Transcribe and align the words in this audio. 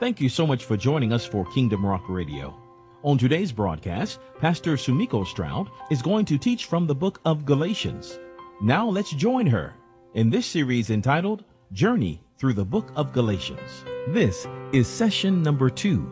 Thank 0.00 0.18
you 0.18 0.30
so 0.30 0.46
much 0.46 0.64
for 0.64 0.78
joining 0.78 1.12
us 1.12 1.26
for 1.26 1.44
Kingdom 1.52 1.84
Rock 1.84 2.08
Radio. 2.08 2.58
On 3.02 3.18
today's 3.18 3.52
broadcast, 3.52 4.18
Pastor 4.38 4.78
Sumiko 4.78 5.26
Stroud 5.26 5.68
is 5.90 6.00
going 6.00 6.24
to 6.24 6.38
teach 6.38 6.64
from 6.64 6.86
the 6.86 6.94
book 6.94 7.20
of 7.26 7.44
Galatians. 7.44 8.18
Now 8.62 8.88
let's 8.88 9.10
join 9.10 9.46
her 9.48 9.74
in 10.14 10.30
this 10.30 10.46
series 10.46 10.88
entitled 10.88 11.44
Journey 11.74 12.22
Through 12.38 12.54
the 12.54 12.64
Book 12.64 12.90
of 12.96 13.12
Galatians. 13.12 13.84
This 14.08 14.48
is 14.72 14.88
session 14.88 15.42
number 15.42 15.68
two. 15.68 16.10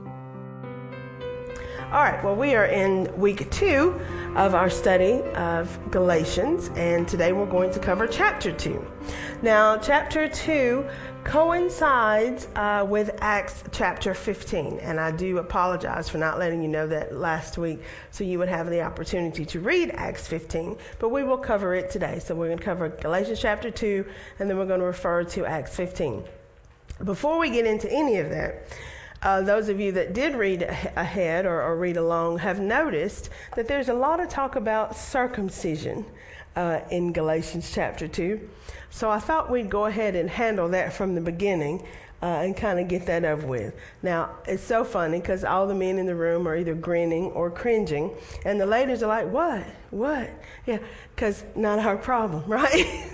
All 1.91 2.03
right, 2.03 2.23
well, 2.23 2.37
we 2.37 2.55
are 2.55 2.67
in 2.67 3.11
week 3.19 3.51
two 3.51 3.99
of 4.37 4.55
our 4.55 4.69
study 4.69 5.23
of 5.33 5.79
Galatians, 5.91 6.71
and 6.77 7.09
today 7.09 7.33
we're 7.33 7.47
going 7.47 7.73
to 7.73 7.79
cover 7.79 8.07
chapter 8.07 8.53
two. 8.53 8.85
Now, 9.41 9.79
chapter 9.79 10.29
two 10.29 10.87
coincides 11.29 12.49
uh, 12.57 12.87
with 12.89 13.11
Acts 13.21 13.63
chapter 13.71 14.15
15, 14.15 14.79
and 14.79 14.99
I 14.99 15.11
do 15.11 15.37
apologize 15.37 16.09
for 16.09 16.17
not 16.17 16.39
letting 16.39 16.63
you 16.63 16.69
know 16.69 16.87
that 16.87 17.15
last 17.15 17.59
week 17.59 17.83
so 18.11 18.25
you 18.25 18.39
would 18.39 18.49
have 18.49 18.71
the 18.71 18.81
opportunity 18.81 19.45
to 19.45 19.61
read 19.61 19.91
Acts 19.91 20.27
15, 20.27 20.79
but 20.99 21.11
we 21.11 21.25
will 21.25 21.37
cover 21.37 21.75
it 21.75 21.91
today. 21.91 22.19
So, 22.19 22.35
we're 22.35 22.47
going 22.47 22.59
to 22.59 22.65
cover 22.65 22.89
Galatians 22.89 23.41
chapter 23.41 23.71
2, 23.71 24.07
and 24.39 24.49
then 24.49 24.57
we're 24.57 24.65
going 24.65 24.81
to 24.81 24.87
refer 24.87 25.23
to 25.25 25.45
Acts 25.45 25.77
15. 25.77 26.25
Before 27.05 27.39
we 27.39 27.51
get 27.51 27.67
into 27.67 27.93
any 27.93 28.17
of 28.17 28.31
that, 28.31 28.67
uh, 29.21 29.43
those 29.43 29.69
of 29.69 29.79
you 29.79 29.93
that 29.93 30.15
did 30.15 30.35
read 30.35 30.63
ahead 30.63 31.45
or, 31.45 31.61
or, 31.61 31.77
read 31.77 31.99
along 31.99 32.39
have 32.39 32.59
noticed 32.59 33.29
that 33.55 33.69
there's 33.69 33.91
a 33.91 33.95
lot 33.95 34.19
of 34.19 34.31
talk 34.31 34.57
about 34.57 34.97
circumcision 34.97 36.07
uh, 36.59 36.81
in 36.91 37.13
Galatians 37.13 37.71
chapter 37.73 38.09
2. 38.09 38.41
So 38.91 39.09
I 39.09 39.21
thought 39.21 39.49
we'd 39.49 39.71
go 39.71 39.87
ahead 39.87 40.17
and 40.17 40.29
handle 40.29 40.69
that 40.71 40.93
from 40.93 41.15
the 41.15 41.21
beginning 41.21 41.87
uh, 42.21 42.27
and 42.27 42.57
kind 42.57 42.81
of 42.81 42.89
get 42.89 43.07
that 43.07 43.25
over 43.25 43.47
with. 43.47 43.75
Now, 44.03 44.31
it's 44.45 44.65
so 44.65 44.83
funny 44.83 45.21
because 45.21 45.45
all 45.45 45.69
the 45.69 45.75
men 45.75 45.99
in 45.99 46.07
the 46.07 46.17
room 46.17 46.49
are 46.49 46.57
either 46.57 46.75
grinning 46.75 47.27
or 47.27 47.49
cringing, 47.49 48.11
and 48.45 48.61
the 48.61 48.67
ladies 48.67 49.05
are 49.05 49.07
like, 49.07 49.31
What? 49.31 49.65
What? 49.91 50.31
Yeah, 50.67 50.79
because 51.15 51.45
not 51.55 51.79
our 51.79 51.97
problem, 51.97 52.43
right? 52.51 53.07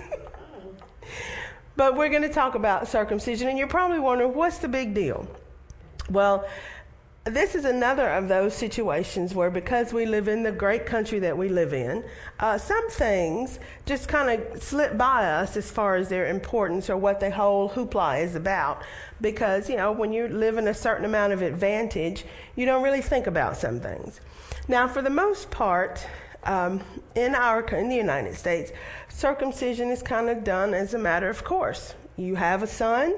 but 1.75 1.95
we're 1.95 2.09
going 2.09 2.23
to 2.23 2.33
talk 2.33 2.55
about 2.55 2.87
circumcision, 2.87 3.47
and 3.47 3.59
you're 3.59 3.67
probably 3.67 3.99
wondering, 3.99 4.33
What's 4.33 4.57
the 4.57 4.67
big 4.67 4.95
deal? 4.95 5.27
Well, 6.09 6.47
this 7.25 7.55
is 7.55 7.65
another 7.65 8.07
of 8.09 8.27
those 8.27 8.53
situations 8.53 9.33
where, 9.33 9.49
because 9.49 9.91
we 9.91 10.05
live 10.05 10.27
in 10.27 10.43
the 10.43 10.51
great 10.51 10.85
country 10.85 11.17
that 11.17 11.35
we 11.35 11.49
live 11.49 11.73
in, 11.73 12.03
uh, 12.39 12.55
some 12.55 12.87
things 12.91 13.57
just 13.87 14.07
kind 14.07 14.39
of 14.39 14.61
slip 14.61 14.95
by 14.95 15.25
us 15.25 15.57
as 15.57 15.71
far 15.71 15.95
as 15.95 16.07
their 16.07 16.27
importance 16.27 16.87
or 16.87 16.97
what 16.97 17.19
the 17.19 17.31
whole 17.31 17.67
hoopla 17.67 18.21
is 18.23 18.35
about. 18.35 18.83
Because, 19.21 19.67
you 19.67 19.75
know, 19.75 19.91
when 19.91 20.13
you 20.13 20.27
live 20.27 20.59
in 20.59 20.67
a 20.67 20.73
certain 20.73 21.03
amount 21.03 21.33
of 21.33 21.41
advantage, 21.41 22.25
you 22.55 22.67
don't 22.67 22.83
really 22.83 23.01
think 23.01 23.25
about 23.25 23.57
some 23.57 23.79
things. 23.79 24.21
Now, 24.67 24.87
for 24.87 25.01
the 25.01 25.09
most 25.09 25.49
part, 25.49 26.05
um, 26.43 26.79
in 27.15 27.33
our 27.33 27.61
in 27.69 27.89
the 27.89 27.95
United 27.95 28.35
States, 28.35 28.71
circumcision 29.09 29.89
is 29.89 30.03
kind 30.03 30.29
of 30.29 30.43
done 30.43 30.75
as 30.75 30.93
a 30.93 30.99
matter 30.99 31.27
of 31.27 31.43
course. 31.43 31.95
You 32.17 32.35
have 32.35 32.61
a 32.61 32.67
son, 32.67 33.15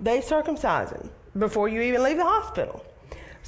they 0.00 0.20
circumcise 0.20 0.90
him 0.90 1.10
before 1.38 1.68
you 1.68 1.80
even 1.82 2.02
leave 2.02 2.16
the 2.16 2.24
hospital. 2.24 2.84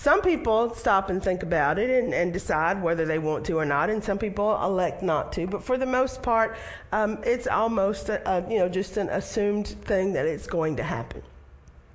Some 0.01 0.23
people 0.23 0.73
stop 0.77 1.11
and 1.11 1.21
think 1.21 1.43
about 1.43 1.77
it 1.77 1.91
and, 1.91 2.15
and, 2.15 2.33
decide 2.33 2.81
whether 2.81 3.05
they 3.05 3.19
want 3.19 3.45
to 3.47 3.55
or 3.59 3.65
not, 3.65 3.91
and 3.91 4.03
some 4.03 4.17
people 4.17 4.57
elect 4.63 5.03
not 5.03 5.33
to. 5.33 5.49
But 5.49 5.65
for 5.65 5.77
the 5.77 5.87
most 5.87 6.23
part, 6.23 6.57
um, 6.93 7.19
it's 7.25 7.49
almost 7.49 8.09
a, 8.09 8.23
a, 8.31 8.49
you 8.49 8.61
know 8.61 8.69
just 8.69 8.97
an 8.97 9.09
assumed 9.09 9.67
thing 9.67 10.13
that 10.13 10.25
it's 10.25 10.47
going 10.47 10.77
to 10.77 10.85
happen. 10.85 11.21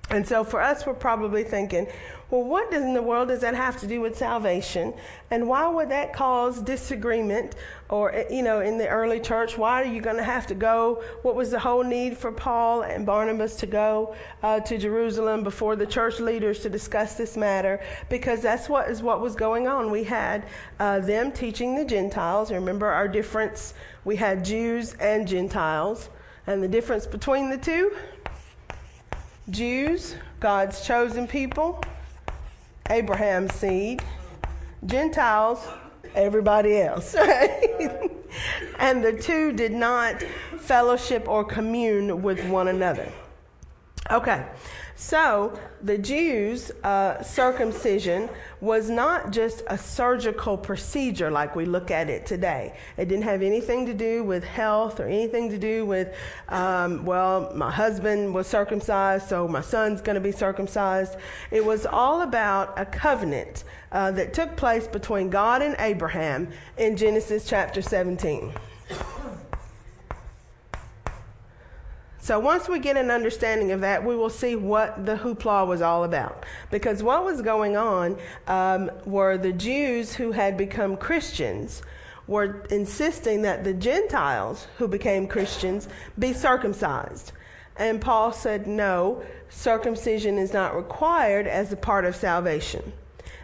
And 0.10 0.28
so 0.28 0.44
for 0.44 0.62
us, 0.62 0.86
we're 0.86 0.96
probably 0.96 1.46
thinking, 1.46 1.88
well, 2.34 2.44
what 2.44 2.74
in 2.74 2.96
the 2.96 3.02
world 3.04 3.28
does 3.28 3.42
that 3.42 3.54
have 3.54 3.80
to 3.82 3.86
do 3.86 4.02
with 4.02 4.18
salvation? 4.18 4.92
And 5.30 5.48
why 5.48 5.68
would 5.68 5.90
that 5.90 6.14
cause 6.14 6.64
disagreement? 6.64 7.54
Or, 7.92 8.26
you 8.28 8.42
know, 8.42 8.62
in 8.62 8.80
the 8.80 8.88
early 8.88 9.20
church, 9.20 9.56
why 9.56 9.80
are 9.84 9.86
you 9.86 10.02
going 10.02 10.16
to 10.16 10.24
have 10.24 10.48
to 10.48 10.56
go? 10.56 11.04
What 11.22 11.36
was 11.36 11.52
the 11.52 11.60
whole 11.60 11.84
need 11.84 12.18
for 12.18 12.32
Paul 12.32 12.82
and 12.82 13.06
Barnabas 13.06 13.56
to 13.58 13.68
go 13.68 14.16
uh, 14.42 14.62
to 14.62 14.80
Jerusalem 14.80 15.44
before 15.44 15.76
the 15.76 15.86
church 15.86 16.20
leaders 16.20 16.62
to 16.62 16.72
discuss 16.72 17.14
this 17.14 17.38
matter? 17.38 17.80
Because 18.10 18.42
that's 18.42 18.68
what 18.68 18.90
is 18.90 19.04
what 19.04 19.22
was 19.22 19.36
going 19.36 19.68
on. 19.68 19.92
We 19.92 20.04
had 20.04 20.48
uh, 20.80 21.02
them 21.02 21.32
teaching 21.32 21.76
the 21.76 21.86
Gentiles. 21.86 22.52
Remember 22.52 22.88
our 22.88 23.08
difference? 23.08 23.76
We 24.06 24.16
had 24.16 24.44
Jews 24.44 24.96
and 24.96 25.28
Gentiles. 25.28 26.10
And 26.48 26.64
the 26.64 26.68
difference 26.68 27.06
between 27.06 27.52
the 27.52 27.60
two? 27.60 27.96
Jews, 29.52 30.16
God's 30.40 30.84
chosen 30.84 31.28
people, 31.28 31.80
Abraham's 32.90 33.54
seed, 33.54 34.04
Gentiles, 34.86 35.66
everybody 36.16 36.82
else. 36.82 37.16
and 38.80 39.04
the 39.04 39.14
two 39.14 39.52
did 39.54 39.72
not 39.72 40.22
fellowship 40.60 41.28
or 41.28 41.44
commune 41.44 42.22
with 42.22 42.44
one 42.48 42.68
another. 42.68 43.12
Okay, 44.12 44.46
so 45.04 45.60
the 45.82 45.98
Jews' 45.98 46.72
uh, 46.82 47.22
circumcision 47.22 48.30
was 48.62 48.90
not 48.90 49.32
just 49.32 49.62
a 49.68 49.78
surgical 49.78 50.58
procedure 50.58 51.30
like 51.30 51.58
we 51.58 51.66
look 51.66 51.92
at 51.92 52.10
it 52.10 52.26
today. 52.26 52.74
It 52.96 53.10
didn't 53.10 53.26
have 53.26 53.42
anything 53.42 53.86
to 53.88 53.94
do 53.94 54.24
with 54.24 54.46
health 54.46 55.02
or 55.02 55.06
anything 55.06 55.50
to 55.50 55.58
do 55.58 55.86
with, 55.86 56.16
um, 56.48 57.04
well, 57.04 57.52
my 57.54 57.70
husband 57.70 58.34
was 58.34 58.48
circumcised, 58.48 59.28
so 59.28 59.46
my 59.46 59.60
son's 59.60 60.00
going 60.00 60.16
to 60.16 60.22
be 60.22 60.32
circumcised. 60.32 61.18
It 61.52 61.66
was 61.66 61.86
all 61.86 62.22
about 62.22 62.80
a 62.80 62.86
covenant 62.86 63.66
uh, 63.92 64.12
that 64.12 64.34
took 64.34 64.56
place 64.56 64.88
between 64.88 65.30
God 65.30 65.62
and 65.62 65.76
Abraham 65.80 66.48
in 66.78 66.96
Genesis 66.96 67.46
chapter 67.46 67.82
17. 67.82 68.54
So 72.24 72.40
once 72.40 72.70
we 72.70 72.80
get 72.80 72.96
an 72.96 73.12
understanding 73.12 73.74
of 73.74 73.82
that, 73.82 74.06
we 74.06 74.16
will 74.16 74.30
see 74.30 74.56
what 74.56 75.06
the 75.06 75.18
hoopla 75.18 75.68
was 75.68 75.82
all 75.82 76.06
about. 76.06 76.46
Because 76.72 77.04
what 77.04 77.26
was 77.26 77.42
going 77.42 77.76
on 77.76 78.18
um, 78.48 78.90
were 79.04 79.38
the 79.38 79.52
Jews 79.52 80.14
who 80.14 80.32
had 80.32 80.56
become 80.56 80.96
Christians 80.96 81.82
were 82.26 82.64
insisting 82.70 83.42
that 83.42 83.66
the 83.66 83.74
Gentiles 83.74 84.68
who 84.78 84.88
became 84.88 85.28
Christians 85.28 85.90
be 86.18 86.32
circumcised. 86.32 87.34
And 87.76 88.00
Paul 88.00 88.32
said, 88.32 88.68
no, 88.68 89.22
circumcision 89.50 90.38
is 90.38 90.54
not 90.54 90.78
required 90.78 91.46
as 91.46 91.74
a 91.74 91.76
part 91.76 92.06
of 92.06 92.16
salvation. 92.16 92.94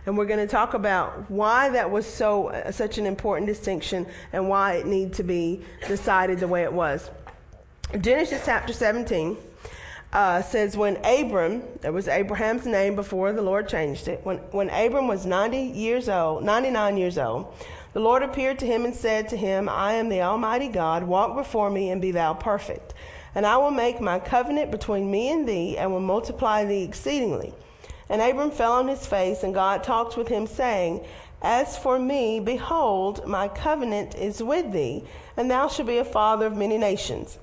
And 0.06 0.18
we're 0.18 0.25
going 0.25 0.39
to 0.39 0.47
talk 0.47 0.73
about 0.73 1.29
why 1.29 1.68
that 1.69 1.91
was 1.91 2.06
so 2.06 2.47
uh, 2.47 2.72
such 2.72 2.97
an 2.97 3.06
important 3.06 3.47
distinction 3.47 4.07
and 4.31 4.47
why 4.47 4.75
it 4.75 4.85
needed 4.85 5.13
to 5.16 5.23
be 5.23 5.66
decided 5.85 6.39
the 6.39 6.47
way 6.47 6.63
it 6.63 6.72
was. 6.72 7.12
Genesis 7.97 8.44
chapter 8.45 8.72
17 8.72 9.35
uh, 10.13 10.44
says, 10.44 10.77
When 10.77 10.97
Abram, 11.03 11.63
that 11.81 11.91
was 11.91 12.07
Abraham's 12.07 12.67
name 12.67 12.95
before 12.95 13.33
the 13.33 13.41
Lord 13.41 13.67
changed 13.67 14.07
it, 14.07 14.23
when, 14.23 14.38
when 14.51 14.69
Abram 14.69 15.07
was 15.07 15.25
90 15.25 15.57
years 15.57 16.07
old, 16.07 16.44
99 16.44 16.97
years 16.97 17.17
old, 17.17 17.51
the 17.94 18.00
Lord 18.00 18.22
appeared 18.22 18.59
to 18.59 18.67
him 18.67 18.85
and 18.85 18.94
said 18.94 19.27
to 19.29 19.38
him, 19.38 19.67
I 19.67 19.94
am 19.94 20.09
the 20.09 20.22
Almighty 20.22 20.67
God, 20.67 21.01
walk 21.01 21.35
before 21.35 21.72
me 21.72 21.89
and 21.89 22.00
be 22.00 22.11
thou 22.11 22.35
perfect. 22.35 22.94
And 23.33 23.44
I 23.44 23.57
will 23.57 23.72
make 23.72 24.00
my 24.00 24.19
covenant 24.19 24.69
between 24.69 25.09
me 25.09 25.31
and 25.31 25.50
thee, 25.50 25.75
and 25.75 25.91
will 25.91 26.00
multiply 26.00 26.66
thee 26.66 26.83
exceedingly. 26.83 27.56
And 28.07 28.21
Abram 28.21 28.51
fell 28.51 28.73
on 28.73 28.88
his 28.88 29.07
face, 29.07 29.41
and 29.41 29.51
God 29.51 29.83
talked 29.83 30.16
with 30.16 30.27
him, 30.27 30.45
saying, 30.45 31.03
As 31.41 31.75
for 31.75 31.97
me, 31.97 32.39
behold, 32.39 33.25
my 33.25 33.47
covenant 33.47 34.13
is 34.13 34.44
with 34.44 34.71
thee, 34.71 35.06
and 35.35 35.50
thou 35.50 35.67
shalt 35.67 35.88
be 35.88 35.97
a 35.97 36.06
father 36.06 36.45
of 36.45 36.56
many 36.56 36.77
nations. 36.77 37.39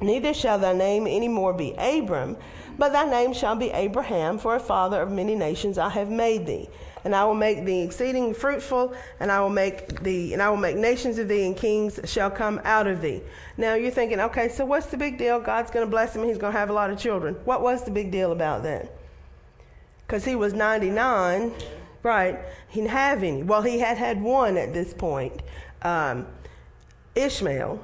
Neither 0.00 0.34
shall 0.34 0.58
thy 0.58 0.72
name 0.72 1.06
any 1.06 1.28
more 1.28 1.52
be 1.52 1.72
Abram, 1.78 2.36
but 2.76 2.92
thy 2.92 3.08
name 3.08 3.32
shall 3.32 3.54
be 3.54 3.70
Abraham, 3.70 4.38
for 4.38 4.56
a 4.56 4.60
father 4.60 5.00
of 5.00 5.10
many 5.10 5.36
nations 5.36 5.78
I 5.78 5.88
have 5.90 6.10
made 6.10 6.46
thee. 6.46 6.68
And 7.04 7.14
I 7.14 7.24
will 7.24 7.34
make 7.34 7.64
thee 7.64 7.82
exceeding 7.82 8.34
fruitful, 8.34 8.94
and 9.20 9.30
I 9.30 9.40
will 9.40 9.50
make 9.50 10.02
thee, 10.02 10.32
and 10.32 10.42
I 10.42 10.50
will 10.50 10.56
make 10.56 10.76
nations 10.76 11.18
of 11.18 11.28
thee, 11.28 11.46
and 11.46 11.56
kings 11.56 12.00
shall 12.04 12.30
come 12.30 12.60
out 12.64 12.86
of 12.86 13.00
thee. 13.00 13.22
Now 13.56 13.74
you're 13.74 13.90
thinking, 13.90 14.20
okay, 14.20 14.48
so 14.48 14.64
what's 14.64 14.86
the 14.86 14.96
big 14.96 15.18
deal? 15.18 15.38
God's 15.38 15.70
going 15.70 15.86
to 15.86 15.90
bless 15.90 16.16
him, 16.16 16.24
he's 16.24 16.38
going 16.38 16.52
to 16.52 16.58
have 16.58 16.70
a 16.70 16.72
lot 16.72 16.90
of 16.90 16.98
children. 16.98 17.34
What 17.44 17.62
was 17.62 17.84
the 17.84 17.90
big 17.90 18.10
deal 18.10 18.32
about 18.32 18.62
that? 18.64 18.90
Because 20.06 20.24
he 20.24 20.34
was 20.34 20.54
99, 20.54 21.52
right? 22.02 22.38
He 22.68 22.80
didn't 22.80 22.92
have 22.92 23.22
any. 23.22 23.42
Well, 23.42 23.62
he 23.62 23.78
had 23.78 23.96
had 23.96 24.20
one 24.20 24.56
at 24.56 24.72
this 24.72 24.92
point, 24.92 25.42
um, 25.82 26.26
Ishmael 27.14 27.80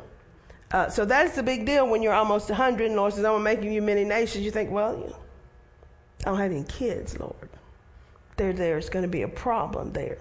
uh, 0.72 0.88
so 0.88 1.04
that's 1.04 1.34
the 1.34 1.42
big 1.42 1.66
deal 1.66 1.88
when 1.88 2.02
you're 2.02 2.14
almost 2.14 2.48
100 2.48 2.86
and 2.86 2.96
Lord 2.96 3.12
says, 3.12 3.24
I'm 3.24 3.42
making 3.42 3.72
you 3.72 3.82
many 3.82 4.04
nations. 4.04 4.44
You 4.44 4.50
think, 4.50 4.70
well, 4.70 5.16
I 6.20 6.24
don't 6.24 6.38
have 6.38 6.52
any 6.52 6.64
kids, 6.64 7.18
Lord. 7.18 7.34
There, 8.36 8.52
there's 8.52 8.88
going 8.88 9.02
to 9.02 9.08
be 9.08 9.22
a 9.22 9.28
problem 9.28 9.92
there. 9.92 10.18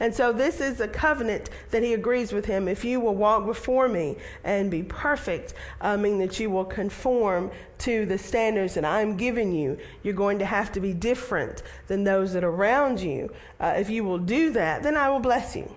And 0.00 0.14
so 0.14 0.32
this 0.32 0.60
is 0.60 0.80
a 0.80 0.88
covenant 0.88 1.50
that 1.70 1.82
he 1.82 1.94
agrees 1.94 2.32
with 2.32 2.44
him. 2.44 2.68
If 2.68 2.84
you 2.84 3.00
will 3.00 3.14
walk 3.14 3.44
before 3.46 3.88
me 3.88 4.16
and 4.44 4.70
be 4.70 4.82
perfect, 4.82 5.54
I 5.80 5.96
mean 5.96 6.18
that 6.18 6.38
you 6.38 6.50
will 6.50 6.64
conform 6.64 7.50
to 7.78 8.06
the 8.06 8.18
standards 8.18 8.74
that 8.74 8.84
I'm 8.84 9.16
giving 9.16 9.52
you. 9.52 9.78
You're 10.02 10.14
going 10.14 10.38
to 10.40 10.46
have 10.46 10.72
to 10.72 10.80
be 10.80 10.92
different 10.92 11.62
than 11.88 12.04
those 12.04 12.32
that 12.34 12.44
are 12.44 12.50
around 12.50 13.00
you. 13.00 13.32
Uh, 13.58 13.74
if 13.76 13.90
you 13.90 14.04
will 14.04 14.18
do 14.18 14.52
that, 14.52 14.82
then 14.82 14.96
I 14.96 15.08
will 15.08 15.20
bless 15.20 15.56
you. 15.56 15.70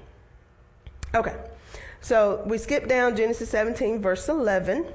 Okay. 1.16 1.36
So 2.08 2.42
we 2.46 2.58
skip 2.58 2.88
down 2.88 3.18
Genesis 3.18 3.50
17, 3.50 4.02
verse 4.02 4.30
11. 4.30 4.86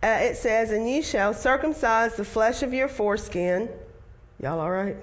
Uh, 0.00 0.06
it 0.06 0.36
says, 0.36 0.70
And 0.70 0.88
ye 0.88 1.02
shall 1.02 1.34
circumcise 1.34 2.14
the 2.14 2.24
flesh 2.24 2.62
of 2.62 2.72
your 2.72 2.86
foreskin. 2.86 3.68
Y'all 4.38 4.60
all 4.60 4.70
right? 4.70 4.96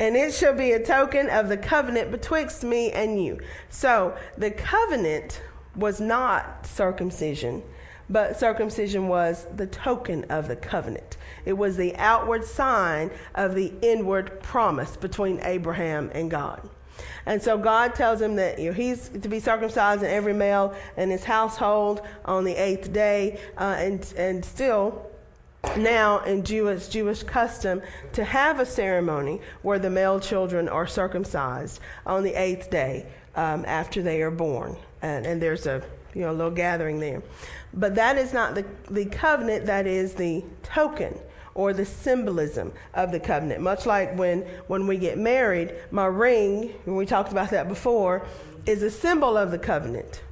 and 0.00 0.16
it 0.16 0.34
shall 0.34 0.52
be 0.52 0.72
a 0.72 0.84
token 0.84 1.30
of 1.30 1.48
the 1.48 1.56
covenant 1.56 2.10
betwixt 2.10 2.62
me 2.62 2.92
and 2.92 3.24
you. 3.24 3.40
So 3.70 4.14
the 4.36 4.50
covenant 4.50 5.40
was 5.76 5.98
not 5.98 6.66
circumcision, 6.66 7.62
but 8.10 8.38
circumcision 8.38 9.08
was 9.08 9.46
the 9.56 9.68
token 9.68 10.24
of 10.24 10.48
the 10.48 10.56
covenant. 10.56 11.16
It 11.46 11.54
was 11.54 11.78
the 11.78 11.96
outward 11.96 12.44
sign 12.44 13.10
of 13.34 13.54
the 13.54 13.72
inward 13.80 14.42
promise 14.42 14.94
between 14.94 15.40
Abraham 15.40 16.10
and 16.12 16.30
God. 16.30 16.68
And 17.26 17.42
so 17.42 17.56
God 17.56 17.94
tells 17.94 18.20
him 18.20 18.36
that 18.36 18.58
you 18.58 18.70
know, 18.70 18.74
he's 18.74 19.08
to 19.08 19.28
be 19.28 19.40
circumcised 19.40 20.02
in 20.02 20.10
every 20.10 20.34
male 20.34 20.74
in 20.96 21.10
his 21.10 21.24
household 21.24 22.02
on 22.24 22.44
the 22.44 22.54
eighth 22.54 22.92
day, 22.92 23.40
uh, 23.56 23.76
and 23.78 24.12
and 24.16 24.44
still 24.44 25.10
now 25.76 26.20
in 26.20 26.44
Jewish 26.44 26.88
Jewish 26.88 27.22
custom 27.22 27.82
to 28.12 28.24
have 28.24 28.60
a 28.60 28.66
ceremony 28.66 29.40
where 29.62 29.78
the 29.78 29.90
male 29.90 30.20
children 30.20 30.68
are 30.68 30.86
circumcised 30.86 31.80
on 32.04 32.22
the 32.22 32.34
eighth 32.34 32.70
day 32.70 33.06
um, 33.36 33.64
after 33.66 34.02
they 34.02 34.20
are 34.22 34.30
born, 34.30 34.76
and, 35.02 35.26
and 35.26 35.40
there's 35.40 35.66
a 35.66 35.82
you 36.14 36.22
know 36.22 36.32
little 36.32 36.50
gathering 36.50 37.00
there, 37.00 37.22
but 37.72 37.94
that 37.94 38.18
is 38.18 38.32
not 38.32 38.54
the 38.54 38.64
the 38.90 39.06
covenant. 39.06 39.66
That 39.66 39.86
is 39.86 40.14
the 40.14 40.44
token 40.62 41.18
or 41.54 41.72
the 41.72 41.84
symbolism 41.84 42.72
of 42.94 43.12
the 43.12 43.20
covenant. 43.20 43.60
Much 43.60 43.86
like 43.86 44.16
when 44.16 44.42
when 44.66 44.86
we 44.86 44.96
get 44.98 45.18
married, 45.18 45.74
my 45.90 46.06
ring, 46.06 46.74
when 46.84 46.96
we 46.96 47.06
talked 47.06 47.32
about 47.32 47.50
that 47.50 47.68
before, 47.68 48.26
is 48.66 48.82
a 48.82 48.90
symbol 48.90 49.36
of 49.36 49.50
the 49.50 49.58
covenant. 49.58 50.22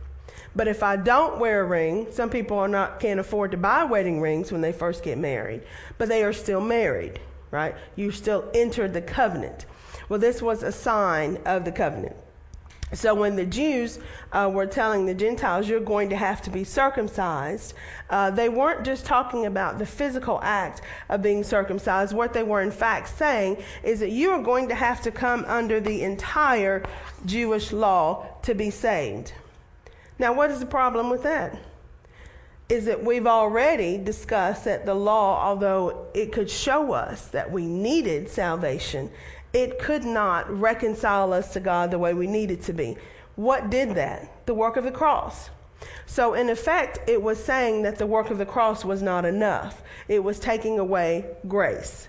But 0.55 0.69
if 0.69 0.83
I 0.83 0.97
don't 0.97 1.39
wear 1.39 1.63
a 1.63 1.65
ring, 1.65 2.09
some 2.11 2.29
people 2.29 2.59
are 2.59 2.69
not 2.69 3.01
can't 3.01 3.21
afford 3.21 3.53
to 3.53 3.57
buy 3.57 3.85
wedding 3.85 4.21
rings 4.21 4.53
when 4.53 4.61
they 4.61 4.73
first 4.73 5.03
get 5.03 5.17
married, 5.17 5.63
but 5.97 6.09
they 6.09 6.25
are 6.25 6.33
still 6.33 6.61
married, 6.61 7.21
right? 7.51 7.75
You 7.97 8.11
still 8.11 8.51
entered 8.53 8.93
the 8.93 9.01
covenant. 9.01 9.65
Well, 10.09 10.19
this 10.19 10.43
was 10.43 10.63
a 10.63 10.73
sign 10.73 11.39
of 11.47 11.65
the 11.65 11.73
covenant. 11.73 12.17
So 12.95 13.15
when 13.15 13.37
the 13.37 13.47
Jews 13.47 13.99
uh, 14.33 14.51
were 14.53 14.67
telling 14.67 15.07
the 15.07 15.15
Gentiles, 15.15 15.69
you're 15.69 15.81
going 15.81 16.11
to 16.11 16.17
have 16.17 16.43
to 16.43 16.51
be 16.51 16.63
circumcised, 16.63 17.75
uh, 18.11 18.31
they 18.31 18.49
weren't 18.51 18.85
just 18.85 19.07
talking 19.07 19.47
about 19.47 19.79
the 19.79 19.87
physical 19.87 20.39
act 20.43 20.83
of 21.09 21.23
being 21.23 21.43
circumcised. 21.43 22.15
What 22.15 22.35
they 22.35 22.43
were 22.43 22.61
in 22.61 22.71
fact 22.71 23.09
saying 23.09 23.63
is 23.83 24.01
that 24.01 24.11
you 24.11 24.31
are 24.33 24.43
going 24.43 24.69
to 24.69 24.75
have 24.75 25.01
to 25.03 25.11
come 25.11 25.45
under 25.47 25.81
the 25.81 26.03
entire 26.03 26.85
Jewish 27.25 27.73
law 27.73 28.27
to 28.43 28.55
be 28.55 28.71
saved. 28.71 29.33
Now, 30.19 30.35
what 30.35 30.51
is 30.51 30.61
the 30.61 30.67
problem 30.67 31.09
with 31.09 31.23
that? 31.23 31.59
Is 32.69 32.85
that 32.85 33.03
we've 33.03 33.27
already 33.27 33.99
discussed 33.99 34.65
that 34.65 34.87
the 34.87 34.95
law, 34.95 35.43
although 35.45 36.07
it 36.15 36.33
could 36.33 36.51
show 36.51 36.93
us 36.93 37.29
that 37.29 37.51
we 37.51 37.67
needed 37.67 38.31
salvation, 38.31 39.11
it 39.53 39.79
could 39.79 40.05
not 40.05 40.51
reconcile 40.51 41.33
us 41.33 41.53
to 41.53 41.61
God 41.61 41.91
the 41.91 41.99
way 41.99 42.15
we 42.15 42.27
needed 42.27 42.63
to 42.63 42.73
be. 42.73 42.97
What 43.37 43.71
did 43.71 43.95
that? 43.95 44.47
The 44.47 44.55
work 44.55 44.77
of 44.77 44.85
the 44.85 44.91
cross. 44.91 45.51
So, 46.07 46.35
in 46.35 46.49
effect, 46.49 46.99
it 47.09 47.23
was 47.23 47.43
saying 47.43 47.83
that 47.83 47.99
the 47.99 48.07
work 48.07 48.31
of 48.31 48.39
the 48.39 48.47
cross 48.47 48.85
was 48.85 49.03
not 49.03 49.25
enough. 49.25 49.83
It 50.09 50.23
was 50.23 50.39
taking 50.39 50.79
away 50.79 51.27
grace. 51.49 52.09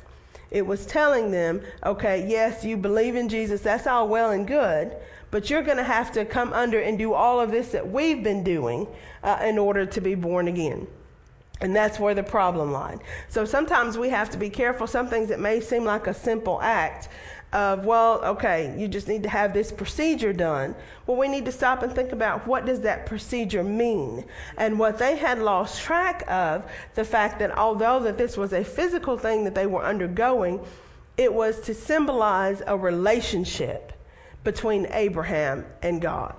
It 0.52 0.68
was 0.68 0.86
telling 0.86 1.32
them, 1.32 1.62
okay, 1.84 2.28
yes, 2.30 2.64
you 2.64 2.78
believe 2.78 3.16
in 3.16 3.30
Jesus, 3.30 3.62
that's 3.62 3.88
all 3.88 4.08
well 4.08 4.30
and 4.30 4.46
good, 4.46 4.96
but 5.32 5.50
you're 5.50 5.64
going 5.64 5.78
to 5.78 5.84
have 5.84 6.12
to 6.12 6.26
come 6.26 6.54
under 6.54 6.80
and 6.80 6.98
do 6.98 7.14
all 7.14 7.40
of 7.40 7.50
this 7.50 7.70
that 7.70 7.90
we've 7.90 8.24
been 8.24 8.44
doing 8.44 8.88
uh, 9.24 9.40
in 9.44 9.58
order 9.58 9.86
to 9.88 10.00
be 10.02 10.14
born 10.14 10.48
again. 10.48 10.86
And 11.62 11.76
that's 11.76 12.00
where 12.00 12.14
the 12.14 12.24
problem 12.24 12.72
lied. 12.72 13.00
So 13.30 13.46
sometimes 13.46 13.98
we 13.98 14.10
have 14.10 14.30
to 14.32 14.38
be 14.38 14.50
careful. 14.50 14.86
Some 14.86 15.08
things 15.08 15.30
that 15.30 15.40
may 15.40 15.60
seem 15.60 15.86
like 15.86 16.08
a 16.08 16.14
simple 16.14 16.62
act 16.62 17.10
of, 17.54 17.86
well, 17.86 18.24
okay, 18.24 18.76
you 18.78 18.88
just 18.88 19.08
need 19.08 19.24
to 19.24 19.30
have 19.30 19.54
this 19.54 19.72
procedure 19.72 20.34
done. 20.34 20.76
Well, 21.06 21.18
we 21.18 21.28
need 21.28 21.46
to 21.46 21.52
stop 21.52 21.84
and 21.84 21.94
think 21.94 22.12
about 22.12 22.48
what 22.48 22.66
does 22.66 22.82
that 22.82 23.06
procedure 23.06 23.64
mean? 23.64 24.26
And 24.58 24.80
what 24.80 24.98
they 24.98 25.16
had 25.16 25.40
lost 25.40 25.82
track 25.82 26.24
of, 26.30 26.70
the 26.96 27.06
fact 27.06 27.40
that 27.40 27.58
although 27.58 28.00
that 28.00 28.18
this 28.18 28.36
was 28.36 28.54
a 28.54 28.64
physical 28.64 29.18
thing 29.18 29.44
that 29.44 29.56
they 29.56 29.68
were 29.68 29.84
undergoing, 29.84 30.60
it 31.18 31.34
was 31.34 31.62
to 31.62 31.74
symbolize 31.74 32.62
a 32.66 32.76
relationship 32.76 33.94
between 34.44 34.88
Abraham 34.92 35.66
and 35.82 36.02
God. 36.02 36.36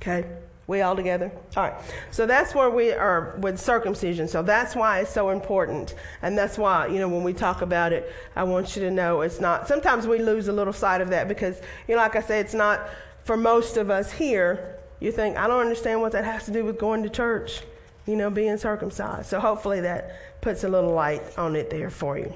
Okay? 0.00 0.24
We 0.68 0.82
all 0.82 0.94
together? 0.94 1.32
All 1.56 1.62
right. 1.62 1.74
So 2.10 2.26
that's 2.26 2.54
where 2.54 2.68
we 2.68 2.92
are 2.92 3.36
with 3.40 3.58
circumcision. 3.58 4.28
So 4.28 4.42
that's 4.42 4.76
why 4.76 5.00
it's 5.00 5.10
so 5.10 5.30
important. 5.30 5.94
And 6.20 6.36
that's 6.36 6.58
why, 6.58 6.88
you 6.88 6.98
know, 6.98 7.08
when 7.08 7.24
we 7.24 7.32
talk 7.32 7.62
about 7.62 7.94
it, 7.94 8.14
I 8.36 8.44
want 8.44 8.76
you 8.76 8.82
to 8.82 8.90
know 8.90 9.22
it's 9.22 9.40
not, 9.40 9.66
sometimes 9.66 10.06
we 10.06 10.18
lose 10.18 10.46
a 10.46 10.52
little 10.52 10.74
sight 10.74 11.00
of 11.00 11.08
that 11.08 11.26
because, 11.26 11.58
you 11.88 11.96
know, 11.96 12.02
like 12.02 12.16
I 12.16 12.20
said, 12.20 12.44
it's 12.44 12.54
not 12.54 12.86
for 13.24 13.34
most 13.34 13.78
of 13.78 13.88
us 13.88 14.12
here. 14.12 14.76
You 15.00 15.10
think, 15.10 15.38
I 15.38 15.46
don't 15.46 15.60
understand 15.60 16.02
what 16.02 16.12
that 16.12 16.26
has 16.26 16.44
to 16.44 16.50
do 16.50 16.62
with 16.66 16.78
going 16.78 17.02
to 17.02 17.08
church, 17.08 17.62
you 18.04 18.14
know, 18.14 18.28
being 18.28 18.58
circumcised. 18.58 19.26
So 19.30 19.40
hopefully 19.40 19.80
that 19.80 20.40
puts 20.42 20.64
a 20.64 20.68
little 20.68 20.92
light 20.92 21.22
on 21.38 21.56
it 21.56 21.70
there 21.70 21.88
for 21.88 22.18
you. 22.18 22.34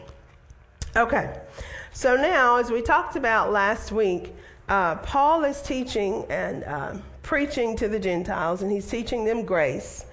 Okay. 0.97 1.39
So 1.93 2.17
now, 2.17 2.57
as 2.57 2.71
we 2.71 2.81
talked 2.81 3.17
about 3.17 3.53
last 3.53 3.93
week, 3.93 4.35
uh, 4.71 4.95
Paul 4.97 5.45
is 5.45 5.61
teaching 5.61 6.25
and 6.31 6.65
uh, 6.65 6.95
preaching 7.23 7.77
to 7.77 7.89
the 7.89 7.99
Gentiles, 7.99 8.63
and 8.63 8.71
he's 8.71 8.89
teaching 8.89 9.25
them 9.25 9.45
grace, 9.45 10.05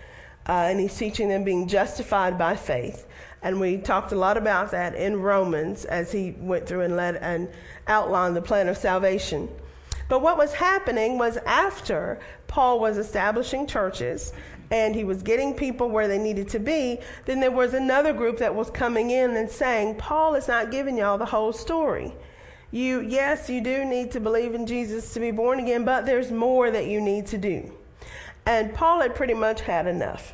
uh, 0.48 0.68
and 0.70 0.80
he's 0.80 0.96
teaching 0.96 1.30
them 1.30 1.44
being 1.44 1.68
justified 1.68 2.38
by 2.38 2.56
faith. 2.56 3.08
And 3.42 3.60
we 3.60 3.78
talked 3.78 4.12
a 4.12 4.16
lot 4.16 4.38
about 4.38 4.72
that 4.72 4.96
in 4.96 5.22
Romans 5.22 5.86
as 5.86 6.12
he 6.12 6.36
went 6.40 6.68
through 6.68 6.82
and 6.82 6.96
led 6.96 7.16
and 7.18 7.50
outlined 7.88 8.36
the 8.36 8.42
plan 8.42 8.68
of 8.68 8.78
salvation. 8.78 9.50
But 10.10 10.22
what 10.22 10.38
was 10.38 10.54
happening 10.54 11.18
was 11.18 11.38
after 11.46 12.20
Paul 12.48 12.80
was 12.80 12.98
establishing 12.98 13.68
churches 13.68 14.34
and 14.72 14.96
he 14.96 15.04
was 15.04 15.24
getting 15.24 15.54
people 15.54 15.90
where 15.90 16.08
they 16.08 16.18
needed 16.18 16.50
to 16.50 16.60
be, 16.60 17.00
then 17.26 17.40
there 17.40 17.52
was 17.52 17.74
another 17.74 18.12
group 18.12 18.38
that 18.40 18.54
was 18.54 18.70
coming 18.72 19.12
in 19.12 19.38
and 19.38 19.50
saying, 19.50 19.96
Paul 19.96 20.36
is 20.36 20.48
not 20.48 20.72
giving 20.72 20.98
y'all 20.98 21.18
the 21.18 21.26
whole 21.26 21.54
story. 21.54 22.14
You, 22.72 23.02
yes, 23.02 23.50
you 23.50 23.62
do 23.62 23.84
need 23.84 24.12
to 24.12 24.20
believe 24.20 24.54
in 24.54 24.68
Jesus 24.68 25.14
to 25.14 25.20
be 25.20 25.32
born 25.32 25.60
again, 25.60 25.86
but 25.86 26.06
there's 26.06 26.32
more 26.32 26.70
that 26.70 26.86
you 26.86 27.02
need 27.02 27.26
to 27.28 27.38
do. 27.38 27.72
And 28.46 28.74
Paul 28.74 29.02
had 29.02 29.16
pretty 29.16 29.34
much 29.34 29.62
had 29.62 29.88
enough. 29.88 30.34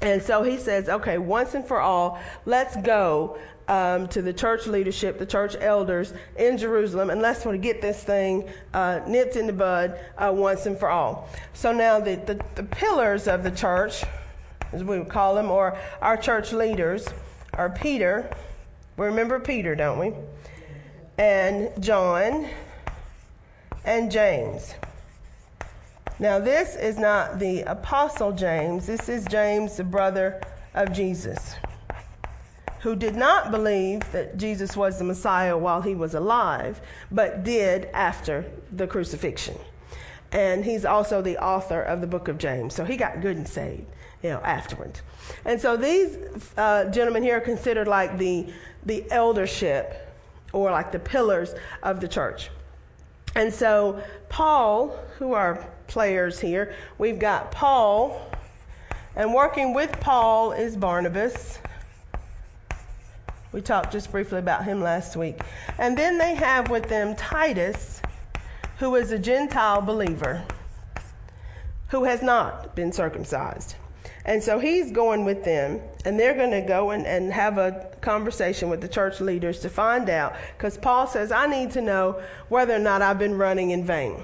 And 0.00 0.22
so 0.22 0.42
he 0.42 0.56
says, 0.56 0.88
okay, 0.88 1.18
once 1.18 1.54
and 1.54 1.64
for 1.64 1.80
all, 1.80 2.20
let's 2.44 2.76
go 2.76 3.38
um, 3.68 4.08
to 4.08 4.20
the 4.20 4.32
church 4.32 4.66
leadership, 4.66 5.18
the 5.18 5.26
church 5.26 5.54
elders 5.60 6.12
in 6.36 6.58
Jerusalem, 6.58 7.10
and 7.10 7.22
let's 7.22 7.42
sort 7.42 7.54
of 7.54 7.62
get 7.62 7.80
this 7.80 8.02
thing 8.02 8.48
uh, 8.74 9.00
nipped 9.06 9.36
in 9.36 9.46
the 9.46 9.52
bud 9.52 9.98
uh, 10.18 10.32
once 10.34 10.66
and 10.66 10.76
for 10.76 10.90
all. 10.90 11.28
So 11.52 11.72
now 11.72 12.00
the, 12.00 12.16
the, 12.16 12.44
the 12.56 12.64
pillars 12.64 13.28
of 13.28 13.44
the 13.44 13.50
church, 13.50 14.02
as 14.72 14.82
we 14.82 14.98
would 14.98 15.08
call 15.08 15.34
them, 15.34 15.50
or 15.50 15.78
our 16.00 16.16
church 16.16 16.52
leaders, 16.52 17.06
are 17.54 17.70
Peter. 17.70 18.28
We 18.96 19.06
remember 19.06 19.38
Peter, 19.38 19.76
don't 19.76 19.98
we? 19.98 20.12
And 21.22 21.80
John 21.80 22.48
and 23.84 24.10
James. 24.10 24.74
Now, 26.18 26.40
this 26.40 26.74
is 26.74 26.98
not 26.98 27.38
the 27.38 27.62
Apostle 27.62 28.32
James, 28.32 28.88
this 28.88 29.08
is 29.08 29.24
James, 29.26 29.76
the 29.76 29.84
brother 29.84 30.40
of 30.74 30.92
Jesus, 30.92 31.54
who 32.80 32.96
did 32.96 33.14
not 33.14 33.52
believe 33.52 34.00
that 34.10 34.36
Jesus 34.36 34.76
was 34.76 34.98
the 34.98 35.04
Messiah 35.04 35.56
while 35.56 35.80
he 35.80 35.94
was 35.94 36.14
alive, 36.14 36.80
but 37.12 37.44
did 37.44 37.84
after 37.94 38.44
the 38.72 38.88
crucifixion. 38.88 39.56
And 40.32 40.64
he's 40.64 40.84
also 40.84 41.22
the 41.22 41.38
author 41.38 41.82
of 41.82 42.00
the 42.00 42.08
book 42.08 42.26
of 42.26 42.36
James. 42.36 42.74
So 42.74 42.84
he 42.84 42.96
got 42.96 43.20
good 43.20 43.36
and 43.36 43.46
saved, 43.46 43.86
you 44.24 44.30
know, 44.30 44.40
afterwards. 44.40 45.02
And 45.44 45.60
so 45.60 45.76
these 45.76 46.18
uh, 46.56 46.86
gentlemen 46.86 47.22
here 47.22 47.36
are 47.36 47.40
considered 47.40 47.86
like 47.86 48.18
the, 48.18 48.52
the 48.84 49.08
eldership 49.12 50.08
or 50.52 50.70
like 50.70 50.92
the 50.92 50.98
pillars 50.98 51.54
of 51.82 52.00
the 52.00 52.08
church. 52.08 52.50
And 53.34 53.52
so, 53.52 54.02
Paul, 54.28 54.96
who 55.18 55.32
are 55.32 55.66
players 55.86 56.38
here, 56.38 56.74
we've 56.98 57.18
got 57.18 57.50
Paul, 57.50 58.30
and 59.16 59.32
working 59.32 59.74
with 59.74 59.92
Paul 60.00 60.52
is 60.52 60.76
Barnabas. 60.76 61.58
We 63.52 63.60
talked 63.60 63.92
just 63.92 64.10
briefly 64.10 64.38
about 64.38 64.64
him 64.64 64.80
last 64.80 65.16
week. 65.16 65.40
And 65.78 65.96
then 65.96 66.16
they 66.16 66.34
have 66.34 66.70
with 66.70 66.88
them 66.88 67.14
Titus, 67.16 68.00
who 68.78 68.94
is 68.96 69.12
a 69.12 69.18
Gentile 69.18 69.82
believer 69.82 70.42
who 71.88 72.04
has 72.04 72.22
not 72.22 72.74
been 72.74 72.90
circumcised. 72.90 73.76
And 74.24 74.42
so 74.42 74.58
he's 74.58 74.92
going 74.92 75.24
with 75.24 75.44
them, 75.44 75.80
and 76.04 76.18
they're 76.18 76.34
going 76.34 76.52
to 76.52 76.60
go 76.60 76.90
and, 76.90 77.06
and 77.06 77.32
have 77.32 77.58
a 77.58 77.90
conversation 78.00 78.70
with 78.70 78.80
the 78.80 78.88
church 78.88 79.20
leaders 79.20 79.58
to 79.60 79.68
find 79.68 80.08
out, 80.08 80.36
because 80.56 80.78
Paul 80.78 81.06
says, 81.08 81.32
I 81.32 81.46
need 81.46 81.72
to 81.72 81.80
know 81.80 82.22
whether 82.48 82.74
or 82.74 82.78
not 82.78 83.02
I've 83.02 83.18
been 83.18 83.36
running 83.36 83.70
in 83.70 83.84
vain. 83.84 84.22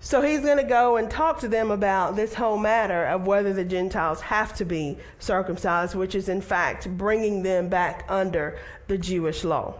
So 0.00 0.22
he's 0.22 0.40
going 0.40 0.58
to 0.58 0.64
go 0.64 0.96
and 0.96 1.10
talk 1.10 1.40
to 1.40 1.48
them 1.48 1.70
about 1.70 2.14
this 2.14 2.32
whole 2.32 2.56
matter 2.56 3.04
of 3.06 3.26
whether 3.26 3.52
the 3.52 3.64
Gentiles 3.64 4.20
have 4.20 4.54
to 4.56 4.64
be 4.64 4.96
circumcised, 5.18 5.94
which 5.94 6.14
is 6.14 6.28
in 6.28 6.40
fact 6.40 6.88
bringing 6.96 7.42
them 7.42 7.68
back 7.68 8.04
under 8.08 8.58
the 8.86 8.96
Jewish 8.96 9.42
law. 9.42 9.74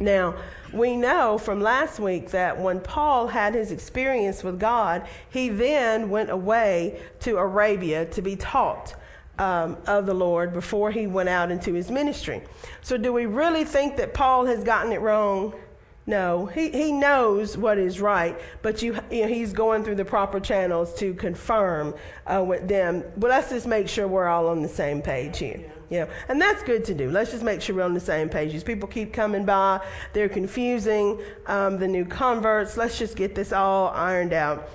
Now, 0.00 0.34
we 0.72 0.96
know 0.96 1.36
from 1.36 1.60
last 1.60 2.00
week 2.00 2.30
that 2.30 2.58
when 2.58 2.80
Paul 2.80 3.26
had 3.26 3.54
his 3.54 3.70
experience 3.70 4.42
with 4.42 4.58
God, 4.58 5.06
he 5.28 5.50
then 5.50 6.08
went 6.08 6.30
away 6.30 7.00
to 7.20 7.36
Arabia 7.36 8.06
to 8.06 8.22
be 8.22 8.34
taught 8.34 8.94
um, 9.38 9.76
of 9.86 10.06
the 10.06 10.14
Lord 10.14 10.54
before 10.54 10.90
he 10.90 11.06
went 11.06 11.28
out 11.28 11.50
into 11.50 11.74
his 11.74 11.90
ministry. 11.90 12.42
So, 12.80 12.96
do 12.96 13.12
we 13.12 13.26
really 13.26 13.64
think 13.64 13.96
that 13.98 14.14
Paul 14.14 14.46
has 14.46 14.64
gotten 14.64 14.92
it 14.92 15.00
wrong? 15.00 15.54
No, 16.06 16.46
he, 16.46 16.70
he 16.70 16.92
knows 16.92 17.56
what 17.56 17.78
is 17.78 18.00
right, 18.00 18.38
but 18.62 18.82
you, 18.82 18.98
you 19.10 19.22
know, 19.22 19.28
he's 19.28 19.52
going 19.52 19.84
through 19.84 19.96
the 19.96 20.04
proper 20.04 20.40
channels 20.40 20.94
to 20.94 21.14
confirm 21.14 21.94
uh, 22.26 22.42
with 22.42 22.66
them. 22.66 23.04
But 23.18 23.30
let's 23.30 23.50
just 23.50 23.66
make 23.66 23.86
sure 23.86 24.08
we're 24.08 24.26
all 24.26 24.48
on 24.48 24.62
the 24.62 24.68
same 24.68 25.02
page 25.02 25.38
here. 25.38 25.70
Yeah, 25.90 26.06
and 26.28 26.40
that's 26.40 26.62
good 26.62 26.84
to 26.84 26.94
do. 26.94 27.10
Let's 27.10 27.32
just 27.32 27.42
make 27.42 27.60
sure 27.60 27.74
we're 27.74 27.82
on 27.82 27.94
the 27.94 28.00
same 28.00 28.28
page. 28.28 28.54
As 28.54 28.62
people 28.62 28.88
keep 28.88 29.12
coming 29.12 29.44
by, 29.44 29.84
they're 30.12 30.28
confusing 30.28 31.20
um, 31.46 31.78
the 31.78 31.88
new 31.88 32.04
converts. 32.04 32.76
Let's 32.76 32.96
just 32.96 33.16
get 33.16 33.34
this 33.34 33.52
all 33.52 33.88
ironed 33.88 34.32
out. 34.32 34.68